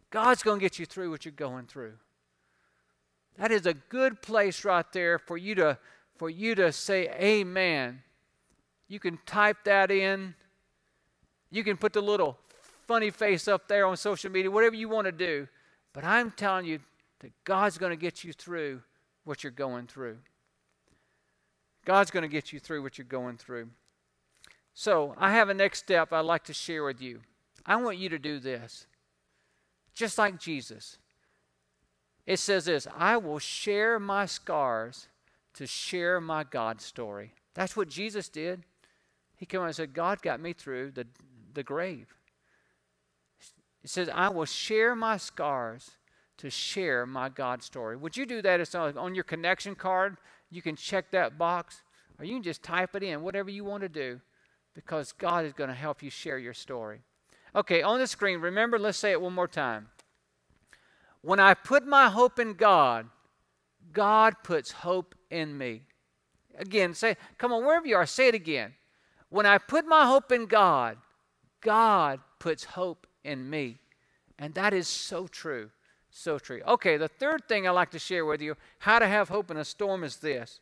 God's 0.10 0.42
going 0.42 0.60
to 0.60 0.66
get 0.66 0.80
you 0.80 0.86
through 0.86 1.12
what 1.12 1.26
you're 1.26 1.32
going 1.34 1.66
through. 1.66 1.94
That 3.38 3.52
is 3.52 3.66
a 3.66 3.74
good 3.74 4.22
place 4.22 4.66
right 4.66 4.86
there 4.94 5.20
for 5.20 5.38
you 5.38 5.56
to 5.56 5.78
for 6.18 6.30
you 6.32 6.56
to 6.56 6.72
say 6.72 7.10
amen. 7.10 8.02
You 8.88 9.00
can 9.00 9.20
type 9.28 9.58
that 9.66 9.92
in. 9.92 10.34
You 11.52 11.64
can 11.64 11.78
put 11.78 11.94
the 11.94 12.02
little 12.02 12.40
funny 12.88 13.12
face 13.12 13.48
up 13.48 13.68
there 13.68 13.86
on 13.86 13.98
social 13.98 14.32
media, 14.32 14.50
whatever 14.50 14.76
you 14.76 14.90
want 14.90 15.06
to 15.06 15.12
do. 15.12 15.48
But 15.94 16.04
I'm 16.04 16.32
telling 16.32 16.66
you 16.66 16.80
that 17.20 17.32
God's 17.44 17.78
going 17.78 17.92
to 17.92 17.98
get 17.98 18.24
you 18.24 18.34
through 18.34 18.82
what 19.26 19.44
you're 19.44 19.52
going 19.52 19.86
through. 19.86 20.18
God's 21.86 22.10
going 22.10 22.24
to 22.24 22.30
get 22.30 22.52
you 22.52 22.60
through 22.60 22.82
what 22.82 22.98
you're 22.98 23.06
going 23.06 23.38
through. 23.38 23.70
So, 24.80 25.16
I 25.18 25.32
have 25.32 25.50
a 25.50 25.56
next 25.56 25.80
step 25.80 26.14
I'd 26.14 26.20
like 26.20 26.44
to 26.44 26.54
share 26.54 26.84
with 26.84 27.02
you. 27.02 27.22
I 27.66 27.78
want 27.78 27.98
you 27.98 28.10
to 28.10 28.20
do 28.20 28.40
this. 28.40 28.86
Just 29.96 30.20
like 30.20 30.40
Jesus. 30.40 31.00
It 32.28 32.38
says 32.38 32.66
this 32.66 32.86
I 32.96 33.18
will 33.18 33.40
share 33.40 34.00
my 34.00 34.28
scars 34.28 35.08
to 35.56 35.66
share 35.66 36.22
my 36.22 36.44
God 36.44 36.80
story. 36.80 37.34
That's 37.56 37.76
what 37.76 37.90
Jesus 37.90 38.30
did. 38.30 38.66
He 39.36 39.48
came 39.48 39.64
and 39.64 39.76
said, 39.76 39.96
God 39.96 40.22
got 40.22 40.40
me 40.40 40.54
through 40.54 40.92
the, 40.92 41.08
the 41.56 41.64
grave. 41.64 42.14
It 43.84 43.90
says, 43.90 44.12
I 44.14 44.30
will 44.30 44.46
share 44.46 44.94
my 44.94 45.18
scars 45.18 45.90
to 46.38 46.52
share 46.52 47.08
my 47.08 47.30
God 47.30 47.64
story. 47.64 47.98
Would 47.98 48.16
you 48.16 48.28
do 48.28 48.44
that 48.44 48.60
It's 48.60 48.76
on 48.76 49.16
your 49.16 49.24
connection 49.24 49.74
card? 49.74 50.18
You 50.52 50.62
can 50.62 50.76
check 50.76 51.10
that 51.10 51.40
box, 51.40 51.82
or 52.20 52.26
you 52.26 52.36
can 52.36 52.44
just 52.44 52.62
type 52.62 52.96
it 52.96 53.02
in, 53.02 53.24
whatever 53.24 53.50
you 53.50 53.64
want 53.64 53.82
to 53.82 53.90
do 53.90 54.22
because 54.78 55.12
God 55.12 55.44
is 55.44 55.54
going 55.54 55.70
to 55.70 55.76
help 55.76 56.04
you 56.04 56.12
share 56.12 56.38
your 56.38 56.54
story. 56.54 57.00
Okay, 57.56 57.82
on 57.82 57.98
the 57.98 58.06
screen, 58.06 58.40
remember, 58.40 58.78
let's 58.78 59.00
say 59.00 59.12
it 59.12 59.20
one 59.20 59.34
more 59.34 59.48
time. 59.48 59.88
When 61.24 61.40
I 61.40 61.56
put 61.56 61.88
my 61.88 62.10
hope 62.10 62.38
in 62.38 62.54
God, 62.54 63.08
God 63.92 64.36
puts 64.44 64.72
hope 64.72 65.16
in 65.32 65.58
me. 65.58 65.82
Again, 66.60 66.94
say, 66.94 67.18
come 67.40 67.52
on, 67.52 67.66
wherever 67.66 67.88
you 67.88 67.96
are, 67.96 68.06
say 68.06 68.28
it 68.28 68.36
again. 68.36 68.76
When 69.30 69.48
I 69.48 69.58
put 69.58 69.88
my 69.88 70.06
hope 70.06 70.32
in 70.32 70.46
God, 70.46 70.98
God 71.62 72.20
puts 72.38 72.64
hope 72.64 73.08
in 73.24 73.50
me. 73.50 73.80
And 74.38 74.54
that 74.54 74.76
is 74.76 74.88
so 74.88 75.26
true. 75.26 75.72
So 76.12 76.38
true. 76.38 76.62
Okay, 76.68 76.98
the 76.98 77.08
third 77.08 77.48
thing 77.48 77.68
I'd 77.68 77.72
like 77.72 77.90
to 77.92 78.00
share 78.00 78.26
with 78.26 78.44
you, 78.44 78.56
how 78.78 79.00
to 79.00 79.08
have 79.08 79.30
hope 79.30 79.50
in 79.50 79.58
a 79.58 79.66
storm, 79.66 80.04
is 80.04 80.18
this. 80.18 80.60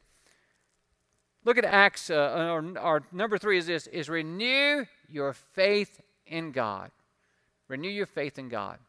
Look 1.45 1.59
at 1.59 1.65
Acts, 1.65 2.09
uh, 2.09 2.15
our, 2.15 2.77
our 2.77 3.03
number 3.11 3.37
three 3.37 3.59
is 3.59 3.67
this, 3.67 3.87
is 3.87 4.09
renew 4.09 4.85
your 5.07 5.33
faith 5.33 6.01
in 6.25 6.51
God. 6.51 6.89
Renew 7.67 7.89
your 7.89 8.07
faith 8.07 8.39
in 8.39 8.49
God. 8.49 8.79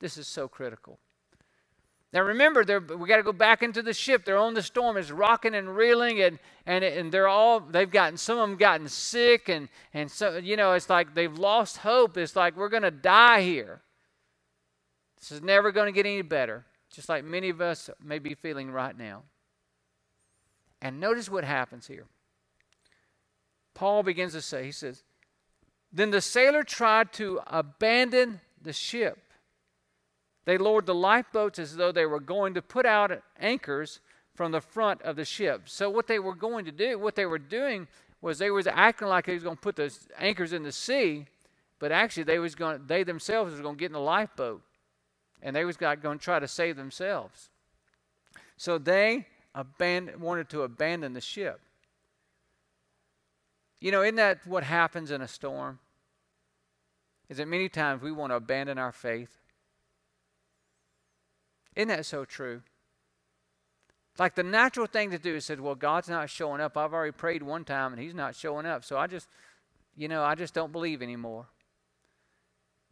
This 0.00 0.16
is 0.16 0.26
so 0.26 0.48
critical. 0.48 0.98
Now 2.12 2.22
remember, 2.22 2.64
we 2.96 3.06
got 3.06 3.18
to 3.18 3.22
go 3.22 3.32
back 3.32 3.62
into 3.62 3.82
the 3.82 3.92
ship. 3.92 4.24
They're 4.24 4.38
on 4.38 4.54
the 4.54 4.62
storm. 4.62 4.96
It's 4.96 5.12
rocking 5.12 5.54
and 5.54 5.76
reeling, 5.76 6.20
and 6.20 6.40
and 6.66 6.82
and 6.82 7.12
they're 7.12 7.28
all 7.28 7.60
they've 7.60 7.90
gotten 7.90 8.16
some 8.16 8.36
of 8.36 8.48
them 8.48 8.58
gotten 8.58 8.88
sick, 8.88 9.48
and 9.48 9.68
and 9.94 10.10
so 10.10 10.38
you 10.38 10.56
know 10.56 10.72
it's 10.72 10.90
like 10.90 11.14
they've 11.14 11.38
lost 11.38 11.76
hope. 11.78 12.16
It's 12.16 12.34
like 12.34 12.56
we're 12.56 12.68
going 12.68 12.82
to 12.82 12.90
die 12.90 13.42
here. 13.42 13.82
This 15.20 15.30
is 15.30 15.40
never 15.40 15.70
going 15.70 15.86
to 15.86 15.92
get 15.92 16.04
any 16.04 16.22
better. 16.22 16.64
Just 16.90 17.08
like 17.08 17.24
many 17.24 17.48
of 17.50 17.60
us 17.60 17.90
may 18.02 18.18
be 18.18 18.34
feeling 18.34 18.72
right 18.72 18.96
now. 18.98 19.22
And 20.82 21.00
notice 21.00 21.28
what 21.28 21.44
happens 21.44 21.86
here. 21.86 22.06
Paul 23.74 24.02
begins 24.02 24.32
to 24.32 24.40
say, 24.40 24.64
he 24.64 24.72
says, 24.72 25.02
Then 25.92 26.10
the 26.10 26.20
sailor 26.20 26.62
tried 26.62 27.12
to 27.14 27.40
abandon 27.46 28.40
the 28.60 28.72
ship. 28.72 29.18
They 30.44 30.58
lowered 30.58 30.86
the 30.86 30.94
lifeboats 30.94 31.58
as 31.58 31.76
though 31.76 31.92
they 31.92 32.06
were 32.06 32.20
going 32.20 32.54
to 32.54 32.62
put 32.62 32.86
out 32.86 33.22
anchors 33.38 34.00
from 34.34 34.52
the 34.52 34.60
front 34.60 35.02
of 35.02 35.16
the 35.16 35.24
ship. 35.24 35.62
So 35.66 35.90
what 35.90 36.06
they 36.06 36.18
were 36.18 36.34
going 36.34 36.64
to 36.64 36.72
do, 36.72 36.98
what 36.98 37.14
they 37.14 37.26
were 37.26 37.38
doing 37.38 37.86
was 38.20 38.38
they 38.38 38.50
was 38.50 38.66
acting 38.66 39.08
like 39.08 39.26
they 39.26 39.34
was 39.34 39.42
going 39.42 39.56
to 39.56 39.62
put 39.62 39.76
the 39.76 39.94
anchors 40.18 40.52
in 40.52 40.62
the 40.62 40.72
sea, 40.72 41.26
but 41.78 41.92
actually 41.92 42.24
they 42.24 42.38
was 42.38 42.54
going 42.54 42.82
they 42.86 43.02
themselves 43.02 43.52
was 43.52 43.60
going 43.60 43.76
to 43.76 43.78
get 43.78 43.86
in 43.86 43.92
the 43.92 44.00
lifeboat. 44.00 44.62
And 45.42 45.56
they 45.56 45.64
was 45.64 45.76
going 45.76 46.00
to 46.00 46.18
try 46.18 46.38
to 46.38 46.48
save 46.48 46.76
themselves. 46.76 47.48
So 48.58 48.76
they 48.76 49.26
abandon, 49.54 50.20
wanted 50.20 50.48
to 50.50 50.62
abandon 50.62 51.12
the 51.12 51.20
ship. 51.20 51.60
You 53.80 53.92
know, 53.92 54.02
isn't 54.02 54.16
that 54.16 54.46
what 54.46 54.64
happens 54.64 55.10
in 55.10 55.22
a 55.22 55.28
storm? 55.28 55.78
Is 57.28 57.38
that 57.38 57.48
many 57.48 57.68
times 57.68 58.02
we 58.02 58.12
want 58.12 58.32
to 58.32 58.36
abandon 58.36 58.78
our 58.78 58.92
faith? 58.92 59.38
Isn't 61.76 61.88
that 61.88 62.04
so 62.04 62.24
true? 62.24 62.62
Like 64.18 64.34
the 64.34 64.42
natural 64.42 64.86
thing 64.86 65.10
to 65.12 65.18
do 65.18 65.36
is 65.36 65.46
say, 65.46 65.54
well, 65.54 65.74
God's 65.74 66.08
not 66.08 66.28
showing 66.28 66.60
up. 66.60 66.76
I've 66.76 66.92
already 66.92 67.12
prayed 67.12 67.42
one 67.42 67.64
time 67.64 67.92
and 67.92 68.02
He's 68.02 68.14
not 68.14 68.36
showing 68.36 68.66
up. 68.66 68.84
So 68.84 68.98
I 68.98 69.06
just, 69.06 69.28
you 69.96 70.08
know, 70.08 70.22
I 70.22 70.34
just 70.34 70.52
don't 70.52 70.72
believe 70.72 71.00
anymore. 71.00 71.46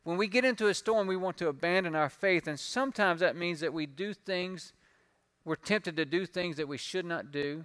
When 0.04 0.16
we 0.16 0.26
get 0.26 0.44
into 0.44 0.68
a 0.68 0.74
storm, 0.74 1.06
we 1.06 1.16
want 1.16 1.36
to 1.38 1.48
abandon 1.48 1.94
our 1.94 2.08
faith. 2.08 2.46
And 2.46 2.58
sometimes 2.58 3.20
that 3.20 3.36
means 3.36 3.60
that 3.60 3.74
we 3.74 3.84
do 3.84 4.14
things 4.14 4.72
we're 5.48 5.56
tempted 5.56 5.96
to 5.96 6.04
do 6.04 6.26
things 6.26 6.58
that 6.58 6.68
we 6.68 6.76
should 6.76 7.06
not 7.06 7.32
do. 7.32 7.64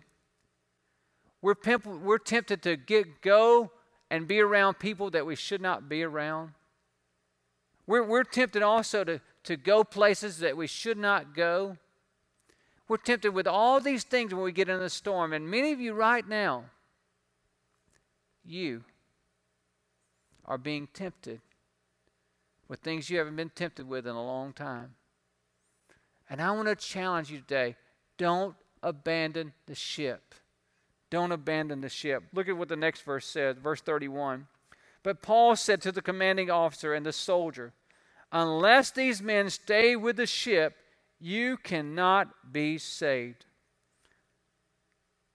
We're, 1.41 1.53
pimp- 1.53 1.85
we're 1.85 2.17
tempted 2.17 2.61
to 2.63 2.77
get 2.77 3.21
go 3.21 3.71
and 4.09 4.25
be 4.25 4.39
around 4.39 4.79
people 4.79 5.09
that 5.09 5.25
we 5.25 5.35
should 5.35 5.59
not 5.59 5.89
be 5.89 6.01
around. 6.01 6.51
We're, 7.85 8.03
we're 8.03 8.23
tempted 8.23 8.61
also 8.63 9.03
to, 9.03 9.19
to 9.43 9.57
go 9.57 9.83
places 9.83 10.39
that 10.39 10.55
we 10.55 10.65
should 10.65 10.97
not 10.97 11.35
go. 11.35 11.75
We're 12.87 12.95
tempted 12.95 13.33
with 13.33 13.47
all 13.47 13.81
these 13.81 14.05
things 14.05 14.33
when 14.33 14.43
we 14.43 14.53
get 14.53 14.69
in 14.69 14.79
the 14.79 14.89
storm. 14.89 15.33
And 15.33 15.51
many 15.51 15.73
of 15.73 15.81
you 15.81 15.91
right 15.91 16.25
now, 16.25 16.63
you 18.45 18.85
are 20.45 20.57
being 20.57 20.87
tempted 20.93 21.41
with 22.69 22.79
things 22.79 23.09
you 23.09 23.17
haven't 23.17 23.35
been 23.35 23.49
tempted 23.49 23.89
with 23.89 24.07
in 24.07 24.15
a 24.15 24.23
long 24.23 24.53
time. 24.53 24.95
And 26.29 26.41
I 26.41 26.51
want 26.51 26.67
to 26.67 26.75
challenge 26.75 27.31
you 27.31 27.39
today 27.39 27.75
don't 28.17 28.55
abandon 28.81 29.53
the 29.65 29.75
ship. 29.75 30.35
Don't 31.09 31.31
abandon 31.31 31.81
the 31.81 31.89
ship. 31.89 32.23
Look 32.33 32.49
at 32.49 32.57
what 32.57 32.69
the 32.69 32.75
next 32.75 33.01
verse 33.01 33.25
says, 33.25 33.57
verse 33.57 33.81
31. 33.81 34.47
But 35.03 35.21
Paul 35.21 35.55
said 35.55 35.81
to 35.81 35.91
the 35.91 36.01
commanding 36.01 36.49
officer 36.49 36.93
and 36.93 37.05
the 37.05 37.13
soldier, 37.13 37.73
Unless 38.31 38.91
these 38.91 39.21
men 39.21 39.49
stay 39.49 39.95
with 39.95 40.15
the 40.15 40.25
ship, 40.25 40.75
you 41.19 41.57
cannot 41.57 42.51
be 42.51 42.77
saved. 42.77 43.45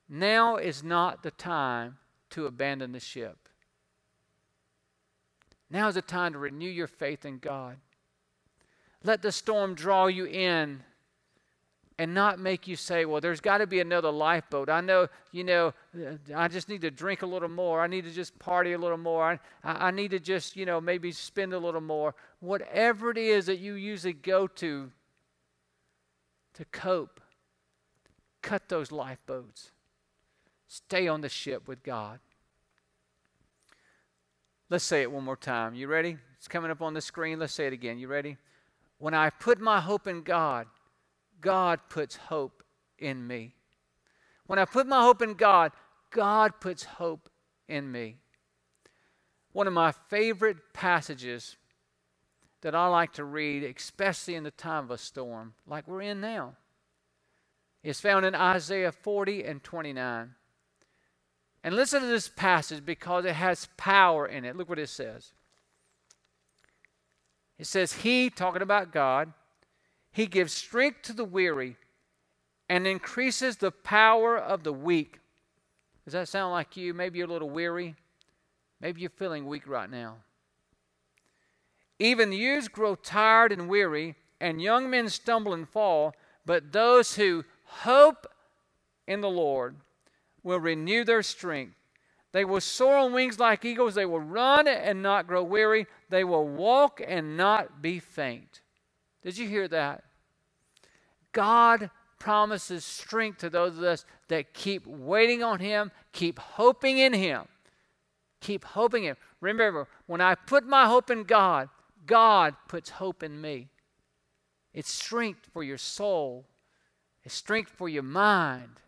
Now 0.09 0.57
is 0.57 0.83
not 0.83 1.22
the 1.22 1.31
time 1.31 1.98
to 2.31 2.46
abandon 2.46 2.92
the 2.92 3.01
ship. 3.01 3.48
Now 5.70 5.88
is 5.88 5.94
the 5.94 6.03
time 6.03 6.33
to 6.33 6.38
renew 6.38 6.68
your 6.68 6.87
faith 6.87 7.24
in 7.24 7.38
God. 7.38 7.77
Let 9.04 9.22
the 9.22 9.32
storm 9.32 9.74
draw 9.74 10.06
you 10.06 10.26
in 10.26 10.82
and 12.00 12.14
not 12.14 12.38
make 12.38 12.68
you 12.68 12.76
say, 12.76 13.04
well, 13.04 13.20
there's 13.20 13.40
got 13.40 13.58
to 13.58 13.66
be 13.66 13.80
another 13.80 14.11
lifeboat. 14.11 14.68
I 14.68 14.80
know, 14.80 15.08
you 15.32 15.42
know, 15.42 15.74
I 16.34 16.46
just 16.46 16.68
need 16.68 16.80
to 16.82 16.90
drink 16.90 17.22
a 17.22 17.26
little 17.26 17.48
more. 17.48 17.80
I 17.80 17.88
need 17.88 18.04
to 18.04 18.12
just 18.12 18.38
party 18.38 18.72
a 18.72 18.78
little 18.78 18.98
more. 18.98 19.40
I, 19.64 19.88
I 19.88 19.90
need 19.90 20.12
to 20.12 20.20
just, 20.20 20.56
you 20.56 20.64
know, 20.64 20.80
maybe 20.80 21.11
spend 21.11 21.52
a 21.52 21.58
little 21.58 21.80
more. 21.80 22.14
Whatever 22.38 23.11
it 23.11 23.18
is 23.18 23.46
that 23.46 23.58
you 23.58 23.74
usually 23.74 24.12
go 24.12 24.46
to 24.46 24.90
to 26.54 26.64
cope, 26.66 27.20
cut 28.42 28.68
those 28.68 28.90
lifeboats. 28.90 29.70
Stay 30.66 31.06
on 31.06 31.20
the 31.20 31.28
ship 31.28 31.68
with 31.68 31.82
God. 31.84 32.18
Let's 34.68 34.84
say 34.84 35.02
it 35.02 35.11
one 35.11 35.24
more 35.24 35.37
time. 35.37 35.74
You 35.74 35.87
ready? 35.87 36.16
It's 36.37 36.48
coming 36.48 36.70
up 36.70 36.82
on 36.82 36.94
the 36.94 37.00
screen. 37.00 37.38
Let's 37.38 37.54
say 37.54 37.66
it 37.68 37.72
again. 37.72 37.98
You 37.98 38.08
ready? 38.08 38.37
When 38.98 39.14
I 39.14 39.30
put 39.30 39.61
my 39.61 39.80
hope 39.80 40.06
in 40.06 40.22
God, 40.22 40.66
God 41.40 41.80
puts 41.88 42.16
hope 42.16 42.62
in 42.98 43.26
me. 43.26 43.54
When 44.46 44.58
I 44.58 44.64
put 44.64 44.87
my 44.87 45.02
hope 45.02 45.22
in 45.22 45.34
God, 45.34 45.72
God 46.11 46.61
puts 46.61 46.84
hope 46.84 47.28
in 47.68 47.90
me. 47.92 48.16
One 49.52 49.66
of 49.66 49.72
my 49.72 49.92
favorite 49.92 50.58
passages 50.72 51.56
that 52.62 52.74
I 52.74 52.87
like 52.88 53.12
to 53.14 53.24
read, 53.24 53.62
especially 53.62 54.34
in 54.34 54.44
the 54.44 54.50
time 54.50 54.84
of 54.84 54.90
a 54.90 54.98
storm, 54.98 55.54
like 55.66 55.87
we're 55.87 56.02
in 56.02 56.20
now, 56.20 56.54
is 57.82 58.00
found 58.00 58.26
in 58.26 58.34
Isaiah 58.34 58.92
40 58.92 59.44
and 59.44 59.62
29. 59.62 60.34
And 61.62 61.74
listen 61.74 62.00
to 62.00 62.06
this 62.06 62.28
passage 62.28 62.84
because 62.84 63.24
it 63.24 63.34
has 63.34 63.68
power 63.76 64.26
in 64.26 64.44
it. 64.44 64.56
Look 64.56 64.68
what 64.68 64.78
it 64.78 64.88
says. 64.88 65.32
It 67.59 67.66
says, 67.66 67.92
He, 67.92 68.31
talking 68.31 68.62
about 68.62 68.92
God, 68.92 69.33
he 70.12 70.27
gives 70.27 70.53
strength 70.53 71.03
to 71.03 71.12
the 71.12 71.25
weary 71.25 71.77
and 72.68 72.87
increases 72.87 73.57
the 73.57 73.71
power 73.71 74.37
of 74.37 74.64
the 74.64 74.73
weak. 74.73 75.21
Does 76.05 76.12
that 76.12 76.29
sound 76.29 76.53
like 76.53 76.77
you? 76.77 76.94
Maybe 76.94 77.18
you're 77.18 77.29
a 77.29 77.33
little 77.33 77.51
weary. 77.51 77.94
Maybe 78.81 79.01
you're 79.01 79.11
feeling 79.11 79.47
weak 79.47 79.66
right 79.66 79.90
now. 79.90 80.16
Even 81.99 82.33
youths 82.33 82.68
grow 82.68 82.94
tired 82.94 83.53
and 83.53 83.68
weary, 83.68 84.14
and 84.40 84.62
young 84.62 84.88
men 84.88 85.09
stumble 85.09 85.53
and 85.53 85.68
fall, 85.68 86.14
but 86.47 86.73
those 86.73 87.16
who 87.16 87.44
hope 87.64 88.27
in 89.07 89.21
the 89.21 89.29
Lord 89.29 89.77
will 90.42 90.61
renew 90.61 91.05
their 91.05 91.23
strength. 91.23 91.77
They 92.32 92.44
will 92.44 92.60
soar 92.60 92.96
on 92.98 93.12
wings 93.12 93.38
like 93.38 93.64
eagles. 93.64 93.94
They 93.94 94.04
will 94.06 94.20
run 94.20 94.68
and 94.68 95.02
not 95.02 95.26
grow 95.26 95.42
weary. 95.42 95.86
They 96.10 96.24
will 96.24 96.46
walk 96.46 97.00
and 97.06 97.36
not 97.36 97.80
be 97.80 97.98
faint. 97.98 98.60
Did 99.22 99.38
you 99.38 99.48
hear 99.48 99.66
that? 99.68 100.04
God 101.32 101.90
promises 102.18 102.84
strength 102.84 103.38
to 103.38 103.50
those 103.50 103.78
of 103.78 103.84
us 103.84 104.04
that 104.28 104.52
keep 104.52 104.86
waiting 104.86 105.42
on 105.42 105.60
Him, 105.60 105.90
keep 106.12 106.38
hoping 106.38 106.98
in 106.98 107.12
Him. 107.12 107.44
Keep 108.40 108.64
hoping 108.64 109.04
in 109.04 109.10
Him. 109.10 109.16
Remember, 109.40 109.88
when 110.06 110.20
I 110.20 110.34
put 110.34 110.66
my 110.66 110.86
hope 110.86 111.10
in 111.10 111.24
God, 111.24 111.68
God 112.06 112.54
puts 112.68 112.90
hope 112.90 113.22
in 113.22 113.40
me. 113.40 113.68
It's 114.74 114.92
strength 114.92 115.48
for 115.52 115.62
your 115.62 115.78
soul, 115.78 116.46
it's 117.24 117.34
strength 117.34 117.70
for 117.70 117.88
your 117.88 118.02
mind, 118.02 118.80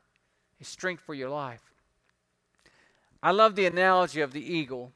it's 0.59 0.69
strength 0.69 1.03
for 1.03 1.15
your 1.15 1.31
life. 1.31 1.70
I 3.23 3.33
love 3.33 3.55
the 3.55 3.67
analogy 3.67 4.21
of 4.21 4.33
the 4.33 4.41
eagle 4.43 4.93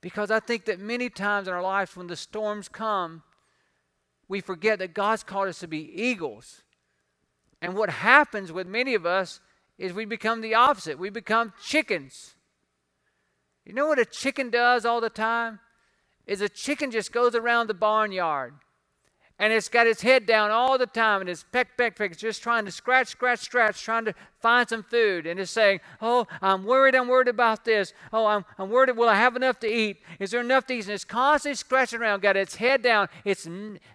because 0.00 0.30
I 0.30 0.40
think 0.40 0.64
that 0.66 0.80
many 0.80 1.08
times 1.08 1.48
in 1.48 1.54
our 1.54 1.62
lives 1.62 1.96
when 1.96 2.08
the 2.08 2.16
storms 2.16 2.68
come, 2.68 3.22
we 4.28 4.40
forget 4.40 4.78
that 4.80 4.94
God's 4.94 5.22
called 5.22 5.48
us 5.48 5.60
to 5.60 5.68
be 5.68 5.90
eagles. 5.94 6.62
And 7.62 7.74
what 7.74 7.88
happens 7.88 8.52
with 8.52 8.66
many 8.66 8.94
of 8.94 9.06
us 9.06 9.40
is 9.78 9.92
we 9.92 10.04
become 10.04 10.40
the 10.40 10.54
opposite. 10.54 10.98
We 10.98 11.10
become 11.10 11.52
chickens. 11.62 12.34
You 13.64 13.72
know 13.72 13.86
what 13.86 13.98
a 13.98 14.04
chicken 14.04 14.50
does 14.50 14.84
all 14.84 15.00
the 15.00 15.08
time? 15.08 15.60
Is 16.26 16.40
a 16.40 16.48
chicken 16.48 16.90
just 16.90 17.12
goes 17.12 17.34
around 17.34 17.68
the 17.68 17.74
barnyard 17.74 18.54
and 19.38 19.52
it's 19.52 19.68
got 19.68 19.88
its 19.88 20.00
head 20.00 20.26
down 20.26 20.52
all 20.52 20.78
the 20.78 20.86
time 20.86 21.20
and 21.20 21.28
it's 21.28 21.44
peck, 21.50 21.76
peck, 21.76 21.96
peck. 21.96 22.16
Just 22.16 22.42
trying 22.42 22.64
to 22.66 22.70
scratch, 22.70 23.08
scratch, 23.08 23.40
scratch, 23.40 23.82
trying 23.82 24.04
to 24.04 24.14
find 24.40 24.68
some 24.68 24.84
food. 24.84 25.26
And 25.26 25.40
it's 25.40 25.50
saying, 25.50 25.80
Oh, 26.00 26.26
I'm 26.40 26.64
worried, 26.64 26.94
I'm 26.94 27.08
worried 27.08 27.26
about 27.26 27.64
this. 27.64 27.92
Oh, 28.12 28.26
I'm, 28.26 28.44
I'm 28.58 28.70
worried, 28.70 28.96
will 28.96 29.08
I 29.08 29.16
have 29.16 29.34
enough 29.34 29.58
to 29.60 29.66
eat? 29.66 29.98
Is 30.20 30.30
there 30.30 30.40
enough 30.40 30.66
to 30.66 30.74
eat? 30.74 30.84
And 30.84 30.94
it's 30.94 31.04
constantly 31.04 31.56
scratching 31.56 32.00
around, 32.00 32.22
got 32.22 32.36
its 32.36 32.56
head 32.56 32.82
down. 32.82 33.08
It's 33.24 33.48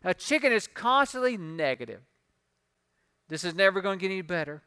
a 0.03 0.13
chicken 0.13 0.51
is 0.51 0.67
constantly 0.67 1.37
negative. 1.37 2.01
This 3.29 3.45
is 3.45 3.55
never 3.55 3.79
going 3.79 3.97
to 3.97 4.01
get 4.01 4.11
any 4.11 4.21
better. 4.21 4.61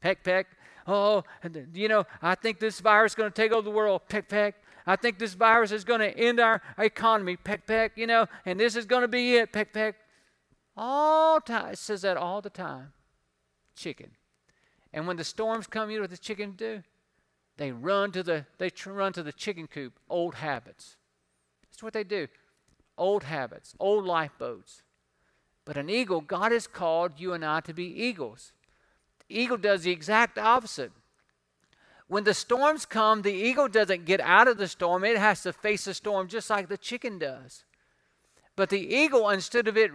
Peck, 0.00 0.24
peck. 0.24 0.46
Oh, 0.86 1.22
you 1.74 1.86
know, 1.86 2.06
I 2.20 2.34
think 2.34 2.58
this 2.58 2.80
virus 2.80 3.12
is 3.12 3.16
going 3.16 3.30
to 3.30 3.34
take 3.34 3.52
over 3.52 3.62
the 3.62 3.70
world. 3.70 4.02
Peck, 4.08 4.28
peck. 4.28 4.56
I 4.84 4.96
think 4.96 5.18
this 5.18 5.34
virus 5.34 5.70
is 5.70 5.84
going 5.84 6.00
to 6.00 6.18
end 6.18 6.40
our 6.40 6.62
economy. 6.78 7.36
Peck, 7.36 7.66
peck, 7.66 7.92
you 7.94 8.06
know, 8.06 8.26
and 8.46 8.58
this 8.58 8.74
is 8.74 8.86
going 8.86 9.02
to 9.02 9.08
be 9.08 9.36
it. 9.36 9.52
Peck, 9.52 9.72
peck. 9.72 9.96
All 10.80 11.40
time. 11.40 11.72
It 11.72 11.78
says 11.78 12.02
that 12.02 12.16
all 12.16 12.40
the 12.40 12.50
time. 12.50 12.92
Chicken. 13.74 14.12
And 14.92 15.08
when 15.08 15.16
the 15.16 15.24
storms 15.24 15.66
come, 15.66 15.90
you 15.90 15.96
know 15.96 16.04
what 16.04 16.10
the 16.10 16.16
chickens 16.16 16.54
do? 16.56 16.82
They 17.56 17.72
run 17.72 18.12
to 18.12 18.22
the 18.22 18.46
they 18.58 18.70
tr- 18.70 18.92
run 18.92 19.12
to 19.14 19.24
the 19.24 19.32
chicken 19.32 19.66
coop. 19.66 19.98
Old 20.08 20.36
habits. 20.36 20.96
That's 21.64 21.82
what 21.82 21.92
they 21.92 22.04
do. 22.04 22.28
Old 22.96 23.24
habits, 23.24 23.74
old 23.80 24.04
lifeboats. 24.04 24.82
But 25.64 25.76
an 25.76 25.90
eagle, 25.90 26.20
God 26.20 26.52
has 26.52 26.66
called 26.66 27.12
you 27.18 27.32
and 27.32 27.44
I 27.44 27.60
to 27.60 27.74
be 27.74 27.84
eagles. 27.84 28.52
The 29.18 29.40
eagle 29.40 29.56
does 29.56 29.82
the 29.82 29.90
exact 29.90 30.38
opposite. 30.38 30.92
When 32.06 32.24
the 32.24 32.34
storms 32.34 32.86
come, 32.86 33.22
the 33.22 33.32
eagle 33.32 33.68
doesn't 33.68 34.06
get 34.06 34.20
out 34.20 34.48
of 34.48 34.56
the 34.56 34.68
storm, 34.68 35.04
it 35.04 35.18
has 35.18 35.42
to 35.42 35.52
face 35.52 35.84
the 35.84 35.92
storm 35.92 36.28
just 36.28 36.48
like 36.48 36.68
the 36.68 36.78
chicken 36.78 37.18
does. 37.18 37.64
But 38.56 38.70
the 38.70 38.80
eagle, 38.80 39.28
instead 39.28 39.68
of 39.68 39.76
it 39.76 39.92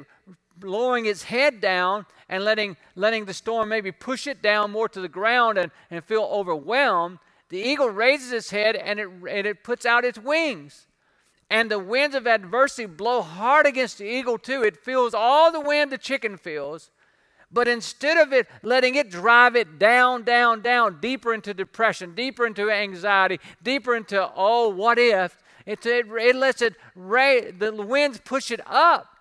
lowering 0.62 1.06
its 1.06 1.24
head 1.24 1.62
down 1.62 2.06
and 2.30 2.44
letting, 2.44 2.78
letting 2.96 3.26
the 3.26 3.34
storm 3.34 3.70
maybe 3.70 3.92
push 3.92 4.28
it 4.28 4.42
down 4.42 4.72
more 4.72 4.89
to 4.89 5.02
the 5.02 5.08
ground 5.08 5.58
and, 5.58 5.72
and 5.89 6.04
feel 6.04 6.24
overwhelmed, 6.24 7.20
the 7.50 7.60
eagle 7.60 7.89
raises 7.89 8.32
its 8.32 8.50
head 8.50 8.76
and 8.76 9.00
it, 9.00 9.08
and 9.30 9.48
it 9.48 9.63
puts 9.63 9.86
out 9.86 10.06
its 10.06 10.18
wings. 10.18 10.88
And 11.50 11.70
the 11.70 11.80
winds 11.80 12.16
of 12.16 12.26
adversity 12.26 12.88
blow 12.88 13.22
hard 13.22 13.68
against 13.68 14.00
the 14.00 14.06
eagle, 14.06 14.39
too. 14.39 14.63
It 14.63 14.78
feels 14.78 15.13
all 15.13 15.52
the 15.52 15.60
wind 15.60 15.92
the 15.92 15.98
chicken 15.98 16.38
feels. 16.38 16.89
But 17.52 17.68
instead 17.68 18.18
of 18.18 18.34
it 18.34 18.48
letting 18.63 18.96
it 18.96 19.12
drive 19.12 19.56
it 19.56 19.78
down, 19.78 20.24
down, 20.24 20.62
down, 20.62 21.00
deeper 21.00 21.32
into 21.32 21.54
depression, 21.54 22.16
deeper 22.16 22.48
into 22.48 22.72
anxiety, 22.72 23.39
deeper 23.62 23.96
into, 23.96 24.28
oh, 24.36 24.70
what 24.70 24.98
if, 24.98 25.38
it, 25.68 25.86
it, 25.86 26.08
it 26.08 26.36
lets 26.36 26.63
it, 26.63 26.74
the 26.96 27.86
winds 27.88 28.20
push 28.26 28.50
it 28.50 28.62
up 28.66 29.12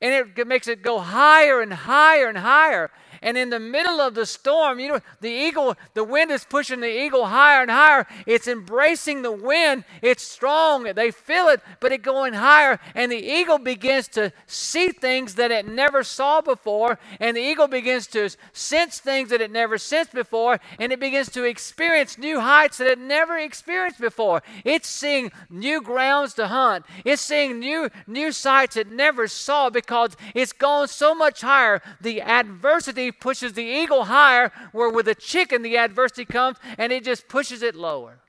and 0.00 0.36
it 0.36 0.46
makes 0.46 0.68
it 0.68 0.82
go 0.82 0.98
higher 0.98 1.60
and 1.60 1.72
higher 1.72 2.28
and 2.28 2.38
higher. 2.38 2.90
And 3.24 3.38
in 3.38 3.48
the 3.48 3.58
middle 3.58 4.02
of 4.02 4.14
the 4.14 4.26
storm, 4.26 4.78
you 4.78 4.88
know, 4.88 5.00
the 5.22 5.30
eagle, 5.30 5.76
the 5.94 6.04
wind 6.04 6.30
is 6.30 6.44
pushing 6.44 6.80
the 6.80 7.04
eagle 7.04 7.24
higher 7.24 7.62
and 7.62 7.70
higher. 7.70 8.06
It's 8.26 8.46
embracing 8.46 9.22
the 9.22 9.32
wind. 9.32 9.84
It's 10.02 10.22
strong. 10.22 10.84
They 10.84 11.10
feel 11.10 11.48
it, 11.48 11.62
but 11.80 11.90
it's 11.90 12.04
going 12.04 12.34
higher. 12.34 12.78
And 12.94 13.10
the 13.10 13.16
eagle 13.16 13.56
begins 13.56 14.08
to 14.08 14.30
see 14.46 14.90
things 14.90 15.36
that 15.36 15.50
it 15.50 15.66
never 15.66 16.04
saw 16.04 16.42
before. 16.42 16.98
And 17.18 17.34
the 17.34 17.40
eagle 17.40 17.66
begins 17.66 18.06
to 18.08 18.28
sense 18.52 18.98
things 18.98 19.30
that 19.30 19.40
it 19.40 19.50
never 19.50 19.78
sensed 19.78 20.12
before. 20.12 20.60
And 20.78 20.92
it 20.92 21.00
begins 21.00 21.30
to 21.30 21.44
experience 21.44 22.18
new 22.18 22.40
heights 22.40 22.76
that 22.76 22.88
it 22.88 22.98
never 22.98 23.38
experienced 23.38 24.02
before. 24.02 24.42
It's 24.66 24.86
seeing 24.86 25.32
new 25.48 25.80
grounds 25.80 26.34
to 26.34 26.48
hunt. 26.48 26.84
It's 27.06 27.22
seeing 27.22 27.58
new 27.58 27.88
new 28.06 28.32
sights 28.32 28.76
it 28.76 28.90
never 28.90 29.26
saw 29.28 29.70
because 29.70 30.14
it's 30.34 30.52
gone 30.52 30.88
so 30.88 31.14
much 31.14 31.40
higher. 31.40 31.80
The 32.02 32.20
adversity 32.20 33.12
pushes 33.20 33.52
the 33.52 33.64
eagle 33.64 34.04
higher, 34.04 34.52
where 34.72 34.90
with 34.90 35.08
a 35.08 35.14
chicken, 35.14 35.62
the 35.62 35.76
adversity 35.76 36.24
comes 36.24 36.58
and 36.78 36.92
it 36.92 37.04
just 37.04 37.28
pushes 37.28 37.62
it 37.62 37.74
lower. 37.74 38.20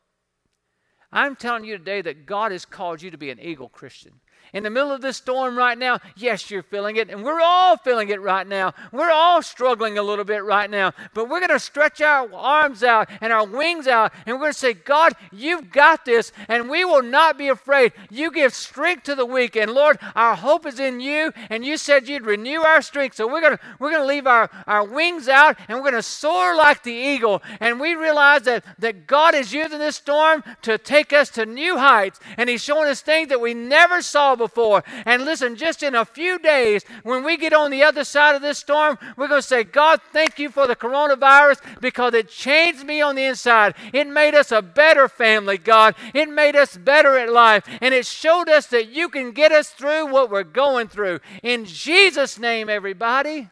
I'm 1.12 1.36
telling 1.36 1.66
you 1.66 1.78
today 1.78 2.02
that 2.02 2.26
God 2.26 2.52
has 2.52 2.66
called 2.66 3.02
you 3.02 3.12
to 3.12 3.18
be 3.18 3.30
an 3.30 3.40
eagle 3.40 3.70
Christian 3.70 4.20
in 4.56 4.64
the 4.64 4.70
middle 4.70 4.92
of 4.92 5.02
this 5.02 5.18
storm 5.18 5.58
right 5.58 5.78
now, 5.78 6.00
yes, 6.16 6.50
you're 6.50 6.64
feeling 6.64 6.98
it, 6.98 7.10
and 7.10 7.24
we're 7.24 7.42
all 7.42 7.78
feeling 7.78 8.10
it 8.10 8.20
right 8.22 8.48
now. 8.48 8.74
We're 8.92 9.12
all 9.12 9.42
struggling 9.42 9.98
a 9.98 10.04
little 10.04 10.26
bit 10.26 10.44
right 10.44 10.70
now, 10.70 10.94
but 11.14 11.30
we're 11.30 11.40
going 11.40 11.50
to 11.52 11.60
stretch 11.60 12.02
our 12.02 12.34
arms 12.34 12.84
out 12.84 13.10
and 13.22 13.32
our 13.32 13.46
wings 13.46 13.88
out, 13.88 14.12
and 14.26 14.36
we're 14.36 14.44
going 14.44 14.54
to 14.54 14.60
say, 14.60 14.74
God, 14.74 15.14
you've 15.32 15.72
got 15.72 16.06
this, 16.06 16.32
and 16.48 16.70
we 16.70 16.84
will 16.84 17.04
not 17.04 17.38
be 17.38 17.48
afraid. 17.48 17.94
You 18.10 18.32
give 18.32 18.54
strength 18.54 19.04
to 19.04 19.16
the 19.16 19.26
weak, 19.26 19.56
and 19.56 19.72
Lord, 19.72 20.00
our 20.16 20.36
hope 20.36 20.66
is 20.66 20.80
in 20.80 21.00
you, 21.00 21.32
and 21.50 21.66
you 21.66 21.78
said 21.78 22.08
you'd 22.08 22.26
renew 22.26 22.62
our 22.62 22.82
strength. 22.82 23.16
So 23.16 23.28
we're 23.28 23.42
going 23.42 23.58
to 23.58 23.64
we're 23.80 23.92
going 23.92 24.04
to 24.04 24.08
leave 24.08 24.28
our, 24.28 24.50
our 24.68 24.84
wings 24.84 25.30
out, 25.30 25.58
and 25.68 25.78
we're 25.78 25.92
going 25.92 25.94
to 25.96 26.04
soar 26.04 26.56
like 26.56 26.84
the 26.84 26.92
eagle. 26.92 27.44
And 27.60 27.80
we 27.80 27.96
realize 27.96 28.44
that, 28.44 28.64
that 28.80 29.08
God 29.08 29.36
is 29.36 29.54
using 29.54 29.80
this 29.80 29.98
storm 29.98 30.44
to 30.64 30.78
take 30.78 31.14
us 31.14 31.30
to 31.32 31.46
new 31.46 31.78
heights, 31.78 32.20
and 32.38 32.50
He's 32.50 32.64
showing 32.64 32.90
us 32.90 33.02
things 33.02 33.30
that 33.30 33.42
we 33.42 33.54
never 33.54 34.02
saw 34.02 34.26
saw 34.26 34.45
before. 34.46 34.84
And 35.06 35.26
listen, 35.26 35.56
just 35.56 35.82
in 35.84 35.96
a 35.96 36.06
few 36.06 36.38
days, 36.40 36.84
when 37.04 37.24
we 37.24 37.38
get 37.38 37.54
on 37.54 37.72
the 37.72 37.84
other 37.84 38.04
side 38.04 38.36
of 38.36 38.42
this 38.42 38.60
storm, 38.60 38.98
we're 39.18 39.28
going 39.28 39.42
to 39.42 39.48
say, 39.48 39.64
God, 39.64 40.02
thank 40.14 40.38
you 40.38 40.50
for 40.50 40.68
the 40.68 40.76
coronavirus 40.76 41.60
because 41.82 42.14
it 42.14 42.30
changed 42.30 42.86
me 42.86 43.02
on 43.02 43.16
the 43.16 43.26
inside. 43.26 43.76
It 43.94 44.08
made 44.08 44.36
us 44.36 44.52
a 44.52 44.62
better 44.62 45.08
family, 45.08 45.58
God. 45.58 45.96
It 46.14 46.30
made 46.30 46.56
us 46.56 46.78
better 46.78 47.18
at 47.18 47.32
life. 47.32 47.68
And 47.82 47.94
it 47.94 48.06
showed 48.06 48.50
us 48.50 48.68
that 48.68 48.90
you 48.90 49.10
can 49.10 49.32
get 49.32 49.52
us 49.52 49.70
through 49.70 50.12
what 50.12 50.30
we're 50.30 50.44
going 50.44 50.88
through. 50.88 51.20
In 51.42 51.66
Jesus' 51.66 52.38
name, 52.38 52.70
everybody. 52.70 53.50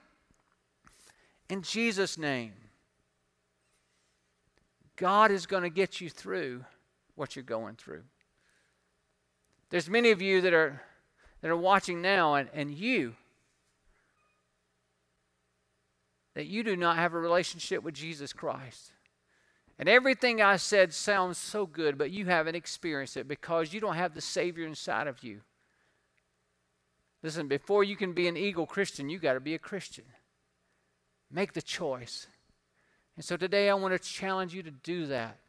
In 1.50 1.62
Jesus' 1.62 2.18
name. 2.18 2.54
God 4.96 5.32
is 5.32 5.46
going 5.46 5.64
to 5.64 5.70
get 5.70 6.00
you 6.02 6.10
through 6.10 6.66
what 7.16 7.36
you're 7.36 7.44
going 7.44 7.76
through. 7.76 8.04
There's 9.74 9.90
many 9.90 10.12
of 10.12 10.22
you 10.22 10.40
that 10.42 10.54
are 10.54 10.84
that 11.42 11.50
are 11.50 11.58
watching 11.58 12.00
now 12.00 12.36
and, 12.36 12.48
and 12.54 12.72
you 12.72 13.16
that 16.36 16.46
you 16.46 16.62
do 16.64 16.78
not 16.78 16.98
have 16.98 17.16
a 17.16 17.20
relationship 17.20 17.82
with 17.82 17.96
Jesus 17.96 18.34
Christ. 18.34 18.92
And 19.80 19.90
everything 19.90 20.44
I 20.44 20.58
said 20.58 20.94
sounds 20.94 21.40
so 21.40 21.66
good, 21.66 21.98
but 21.98 22.12
you 22.12 22.28
haven't 22.28 22.54
experienced 22.54 23.18
it 23.18 23.28
because 23.28 23.74
you 23.74 23.82
don't 23.82 23.96
have 23.96 24.14
the 24.14 24.22
Savior 24.22 24.68
inside 24.68 25.08
of 25.08 25.24
you. 25.24 25.42
Listen, 27.24 27.48
before 27.48 27.84
you 27.84 27.96
can 27.96 28.14
be 28.14 28.28
an 28.28 28.38
eagle 28.38 28.68
Christian, 28.68 29.10
you 29.10 29.18
got 29.18 29.34
to 29.34 29.40
be 29.40 29.56
a 29.56 29.60
Christian. 29.60 30.06
Make 31.32 31.54
the 31.54 31.64
choice. 31.64 32.28
And 33.16 33.26
so 33.26 33.38
today 33.38 33.72
I 33.72 33.74
want 33.74 34.00
to 34.00 34.08
challenge 34.08 34.54
you 34.54 34.62
to 34.62 34.70
do 34.70 35.08
that 35.08 35.40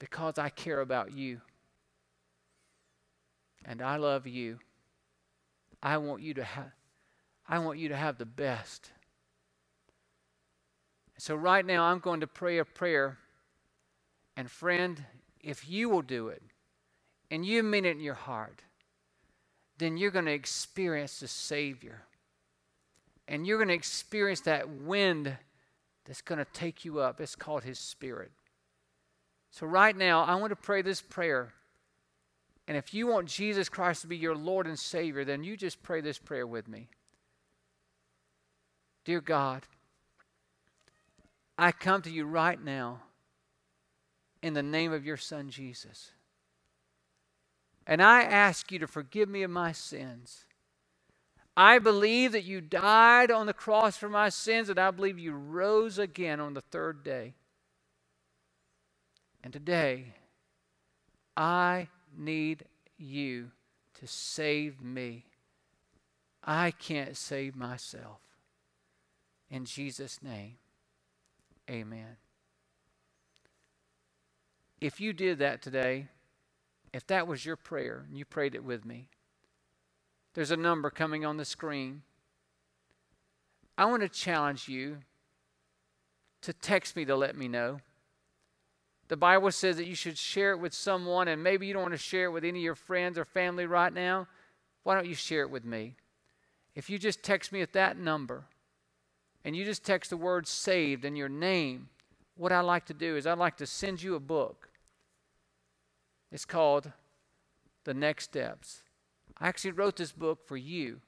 because 0.00 0.38
I 0.38 0.48
care 0.48 0.80
about 0.80 1.12
you 1.12 1.40
and 3.64 3.80
I 3.80 3.96
love 3.96 4.26
you. 4.26 4.58
I 5.80 5.98
want 5.98 6.22
you 6.22 6.34
to 6.34 6.42
have 6.42 6.72
I 7.48 7.58
want 7.58 7.78
you 7.78 7.88
to 7.88 7.96
have 7.96 8.16
the 8.18 8.26
best. 8.26 8.90
So 11.18 11.34
right 11.34 11.64
now 11.64 11.84
I'm 11.84 11.98
going 11.98 12.20
to 12.20 12.26
pray 12.26 12.58
a 12.58 12.64
prayer 12.64 13.18
and 14.36 14.50
friend, 14.50 15.04
if 15.40 15.68
you 15.68 15.88
will 15.88 16.02
do 16.02 16.28
it 16.28 16.42
and 17.30 17.44
you 17.44 17.62
mean 17.62 17.84
it 17.84 17.96
in 17.96 18.00
your 18.00 18.14
heart, 18.14 18.62
then 19.78 19.96
you're 19.96 20.12
going 20.12 20.26
to 20.26 20.32
experience 20.32 21.20
the 21.20 21.28
Savior 21.28 22.02
and 23.26 23.46
you're 23.46 23.58
going 23.58 23.68
to 23.68 23.74
experience 23.74 24.40
that 24.42 24.68
wind 24.68 25.36
that's 26.04 26.22
going 26.22 26.38
to 26.38 26.46
take 26.52 26.84
you 26.84 27.00
up. 27.00 27.20
It's 27.20 27.36
called 27.36 27.64
His 27.64 27.78
Spirit. 27.78 28.30
So, 29.50 29.66
right 29.66 29.96
now, 29.96 30.22
I 30.22 30.36
want 30.36 30.50
to 30.50 30.56
pray 30.56 30.82
this 30.82 31.02
prayer. 31.02 31.52
And 32.68 32.76
if 32.76 32.94
you 32.94 33.08
want 33.08 33.26
Jesus 33.26 33.68
Christ 33.68 34.02
to 34.02 34.06
be 34.06 34.16
your 34.16 34.36
Lord 34.36 34.66
and 34.66 34.78
Savior, 34.78 35.24
then 35.24 35.42
you 35.42 35.56
just 35.56 35.82
pray 35.82 36.00
this 36.00 36.18
prayer 36.18 36.46
with 36.46 36.68
me. 36.68 36.88
Dear 39.04 39.20
God, 39.20 39.64
I 41.58 41.72
come 41.72 42.00
to 42.02 42.10
you 42.10 42.26
right 42.26 42.62
now 42.62 43.00
in 44.40 44.54
the 44.54 44.62
name 44.62 44.92
of 44.92 45.04
your 45.04 45.16
Son 45.16 45.50
Jesus. 45.50 46.12
And 47.86 48.00
I 48.00 48.22
ask 48.22 48.70
you 48.70 48.78
to 48.78 48.86
forgive 48.86 49.28
me 49.28 49.42
of 49.42 49.50
my 49.50 49.72
sins. 49.72 50.44
I 51.56 51.78
believe 51.78 52.32
that 52.32 52.44
you 52.44 52.60
died 52.60 53.30
on 53.30 53.46
the 53.46 53.52
cross 53.52 53.96
for 53.96 54.08
my 54.08 54.28
sins, 54.28 54.68
and 54.68 54.78
I 54.78 54.92
believe 54.92 55.18
you 55.18 55.32
rose 55.32 55.98
again 55.98 56.38
on 56.40 56.54
the 56.54 56.60
third 56.60 57.02
day. 57.02 57.34
And 59.42 59.52
today, 59.52 60.14
I 61.36 61.88
need 62.16 62.64
you 62.98 63.50
to 64.00 64.06
save 64.06 64.82
me. 64.82 65.24
I 66.44 66.70
can't 66.70 67.16
save 67.16 67.56
myself. 67.56 68.20
In 69.50 69.64
Jesus' 69.64 70.22
name, 70.22 70.56
amen. 71.68 72.16
If 74.80 75.00
you 75.00 75.12
did 75.12 75.38
that 75.38 75.60
today, 75.60 76.08
if 76.92 77.06
that 77.08 77.26
was 77.26 77.44
your 77.44 77.56
prayer 77.56 78.04
and 78.08 78.16
you 78.16 78.24
prayed 78.24 78.54
it 78.54 78.64
with 78.64 78.84
me, 78.84 79.08
there's 80.34 80.50
a 80.50 80.56
number 80.56 80.90
coming 80.90 81.24
on 81.24 81.36
the 81.36 81.44
screen. 81.44 82.02
I 83.76 83.84
want 83.86 84.02
to 84.02 84.08
challenge 84.08 84.68
you 84.68 84.98
to 86.42 86.52
text 86.52 86.96
me 86.96 87.04
to 87.04 87.16
let 87.16 87.36
me 87.36 87.48
know. 87.48 87.80
The 89.10 89.16
Bible 89.16 89.50
says 89.50 89.76
that 89.78 89.88
you 89.88 89.96
should 89.96 90.16
share 90.16 90.52
it 90.52 90.60
with 90.60 90.72
someone, 90.72 91.26
and 91.26 91.42
maybe 91.42 91.66
you 91.66 91.72
don't 91.72 91.82
want 91.82 91.94
to 91.94 91.98
share 91.98 92.26
it 92.26 92.30
with 92.30 92.44
any 92.44 92.60
of 92.60 92.64
your 92.64 92.76
friends 92.76 93.18
or 93.18 93.24
family 93.24 93.66
right 93.66 93.92
now. 93.92 94.28
Why 94.84 94.94
don't 94.94 95.08
you 95.08 95.16
share 95.16 95.42
it 95.42 95.50
with 95.50 95.64
me? 95.64 95.96
If 96.76 96.88
you 96.88 96.96
just 96.96 97.24
text 97.24 97.50
me 97.50 97.60
at 97.60 97.72
that 97.72 97.98
number 97.98 98.44
and 99.44 99.56
you 99.56 99.64
just 99.64 99.84
text 99.84 100.10
the 100.10 100.16
word 100.16 100.46
saved 100.46 101.04
and 101.04 101.18
your 101.18 101.28
name, 101.28 101.88
what 102.36 102.52
I 102.52 102.60
like 102.60 102.86
to 102.86 102.94
do 102.94 103.16
is 103.16 103.26
I'd 103.26 103.36
like 103.36 103.56
to 103.56 103.66
send 103.66 104.00
you 104.00 104.14
a 104.14 104.20
book. 104.20 104.68
It's 106.30 106.44
called 106.44 106.92
The 107.82 107.94
Next 107.94 108.26
Steps. 108.26 108.84
I 109.40 109.48
actually 109.48 109.72
wrote 109.72 109.96
this 109.96 110.12
book 110.12 110.46
for 110.46 110.56
you, 110.56 111.00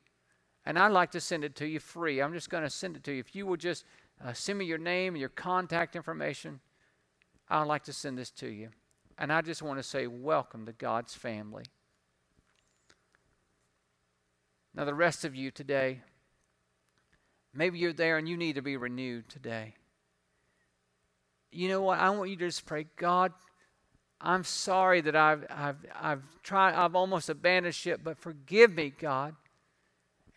and 0.66 0.76
I'd 0.76 0.90
like 0.90 1.12
to 1.12 1.20
send 1.20 1.44
it 1.44 1.54
to 1.54 1.68
you 1.68 1.78
free. 1.78 2.20
I'm 2.20 2.32
just 2.32 2.50
going 2.50 2.64
to 2.64 2.70
send 2.70 2.96
it 2.96 3.04
to 3.04 3.12
you. 3.12 3.20
If 3.20 3.36
you 3.36 3.46
will 3.46 3.56
just 3.56 3.84
uh, 4.24 4.32
send 4.32 4.58
me 4.58 4.64
your 4.64 4.78
name 4.78 5.14
and 5.14 5.20
your 5.20 5.28
contact 5.28 5.94
information, 5.94 6.58
I'd 7.52 7.66
like 7.66 7.84
to 7.84 7.92
send 7.92 8.16
this 8.16 8.30
to 8.32 8.48
you. 8.48 8.70
And 9.18 9.30
I 9.30 9.42
just 9.42 9.62
want 9.62 9.78
to 9.78 9.82
say, 9.82 10.06
welcome 10.06 10.64
to 10.66 10.72
God's 10.72 11.14
family. 11.14 11.64
Now, 14.74 14.86
the 14.86 14.94
rest 14.94 15.26
of 15.26 15.34
you 15.34 15.50
today, 15.50 16.00
maybe 17.52 17.78
you're 17.78 17.92
there 17.92 18.16
and 18.16 18.26
you 18.26 18.38
need 18.38 18.54
to 18.54 18.62
be 18.62 18.78
renewed 18.78 19.28
today. 19.28 19.74
You 21.50 21.68
know 21.68 21.82
what? 21.82 21.98
I 21.98 22.08
want 22.08 22.30
you 22.30 22.36
to 22.36 22.46
just 22.46 22.64
pray, 22.64 22.86
God, 22.96 23.32
I'm 24.18 24.44
sorry 24.44 25.02
that 25.02 25.14
I've, 25.14 25.44
I've, 25.50 25.76
I've 26.00 26.42
tried, 26.42 26.74
I've 26.74 26.96
almost 26.96 27.28
abandoned 27.28 27.74
ship, 27.74 28.00
but 28.02 28.16
forgive 28.16 28.72
me, 28.72 28.94
God. 28.98 29.34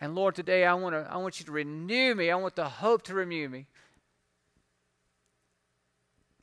And 0.01 0.15
Lord, 0.15 0.35
today 0.35 0.65
I 0.65 0.73
want, 0.73 0.93
to, 0.93 1.07
I 1.09 1.15
want 1.15 1.39
you 1.39 1.45
to 1.45 1.51
renew 1.53 2.13
me. 2.13 2.29
I 2.29 2.35
want 2.35 2.57
the 2.57 2.67
hope 2.67 3.03
to 3.03 3.13
renew 3.13 3.47
me. 3.47 3.67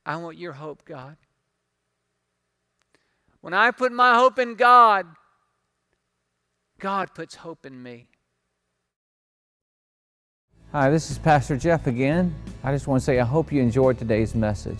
I 0.04 0.16
want 0.16 0.36
your 0.36 0.52
hope, 0.52 0.84
God. 0.84 1.16
When 3.40 3.54
I 3.54 3.70
put 3.70 3.92
my 3.92 4.14
hope 4.16 4.38
in 4.38 4.54
God, 4.54 5.06
God 6.78 7.14
puts 7.14 7.34
hope 7.36 7.64
in 7.66 7.82
me. 7.82 8.08
Hi, 10.72 10.90
this 10.90 11.10
is 11.10 11.18
Pastor 11.18 11.56
Jeff 11.56 11.86
again. 11.86 12.34
I 12.64 12.72
just 12.72 12.86
want 12.86 13.00
to 13.00 13.04
say 13.04 13.20
I 13.20 13.24
hope 13.24 13.52
you 13.52 13.60
enjoyed 13.60 13.98
today's 13.98 14.34
message. 14.34 14.78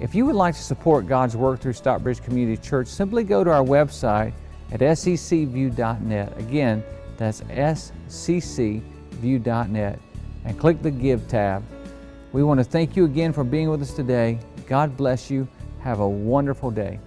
If 0.00 0.14
you 0.14 0.24
would 0.24 0.36
like 0.36 0.54
to 0.54 0.62
support 0.62 1.06
God's 1.06 1.36
work 1.36 1.60
through 1.60 1.74
Stockbridge 1.74 2.22
Community 2.22 2.56
Church, 2.62 2.86
simply 2.86 3.24
go 3.24 3.44
to 3.44 3.50
our 3.50 3.64
website 3.64 4.32
at 4.72 4.80
sccview.net. 4.80 6.38
Again, 6.38 6.82
that's 7.18 7.42
sccview.net 8.08 8.78
and 10.44 10.58
click 10.58 10.80
the 10.80 10.90
Give 10.90 11.28
tab. 11.28 11.62
We 12.32 12.44
want 12.44 12.60
to 12.60 12.64
thank 12.64 12.96
you 12.96 13.04
again 13.04 13.32
for 13.32 13.42
being 13.42 13.70
with 13.70 13.82
us 13.82 13.92
today. 13.92 14.38
God 14.68 14.96
bless 14.96 15.30
you. 15.30 15.48
Have 15.80 15.98
a 15.98 16.08
wonderful 16.08 16.70
day. 16.70 17.00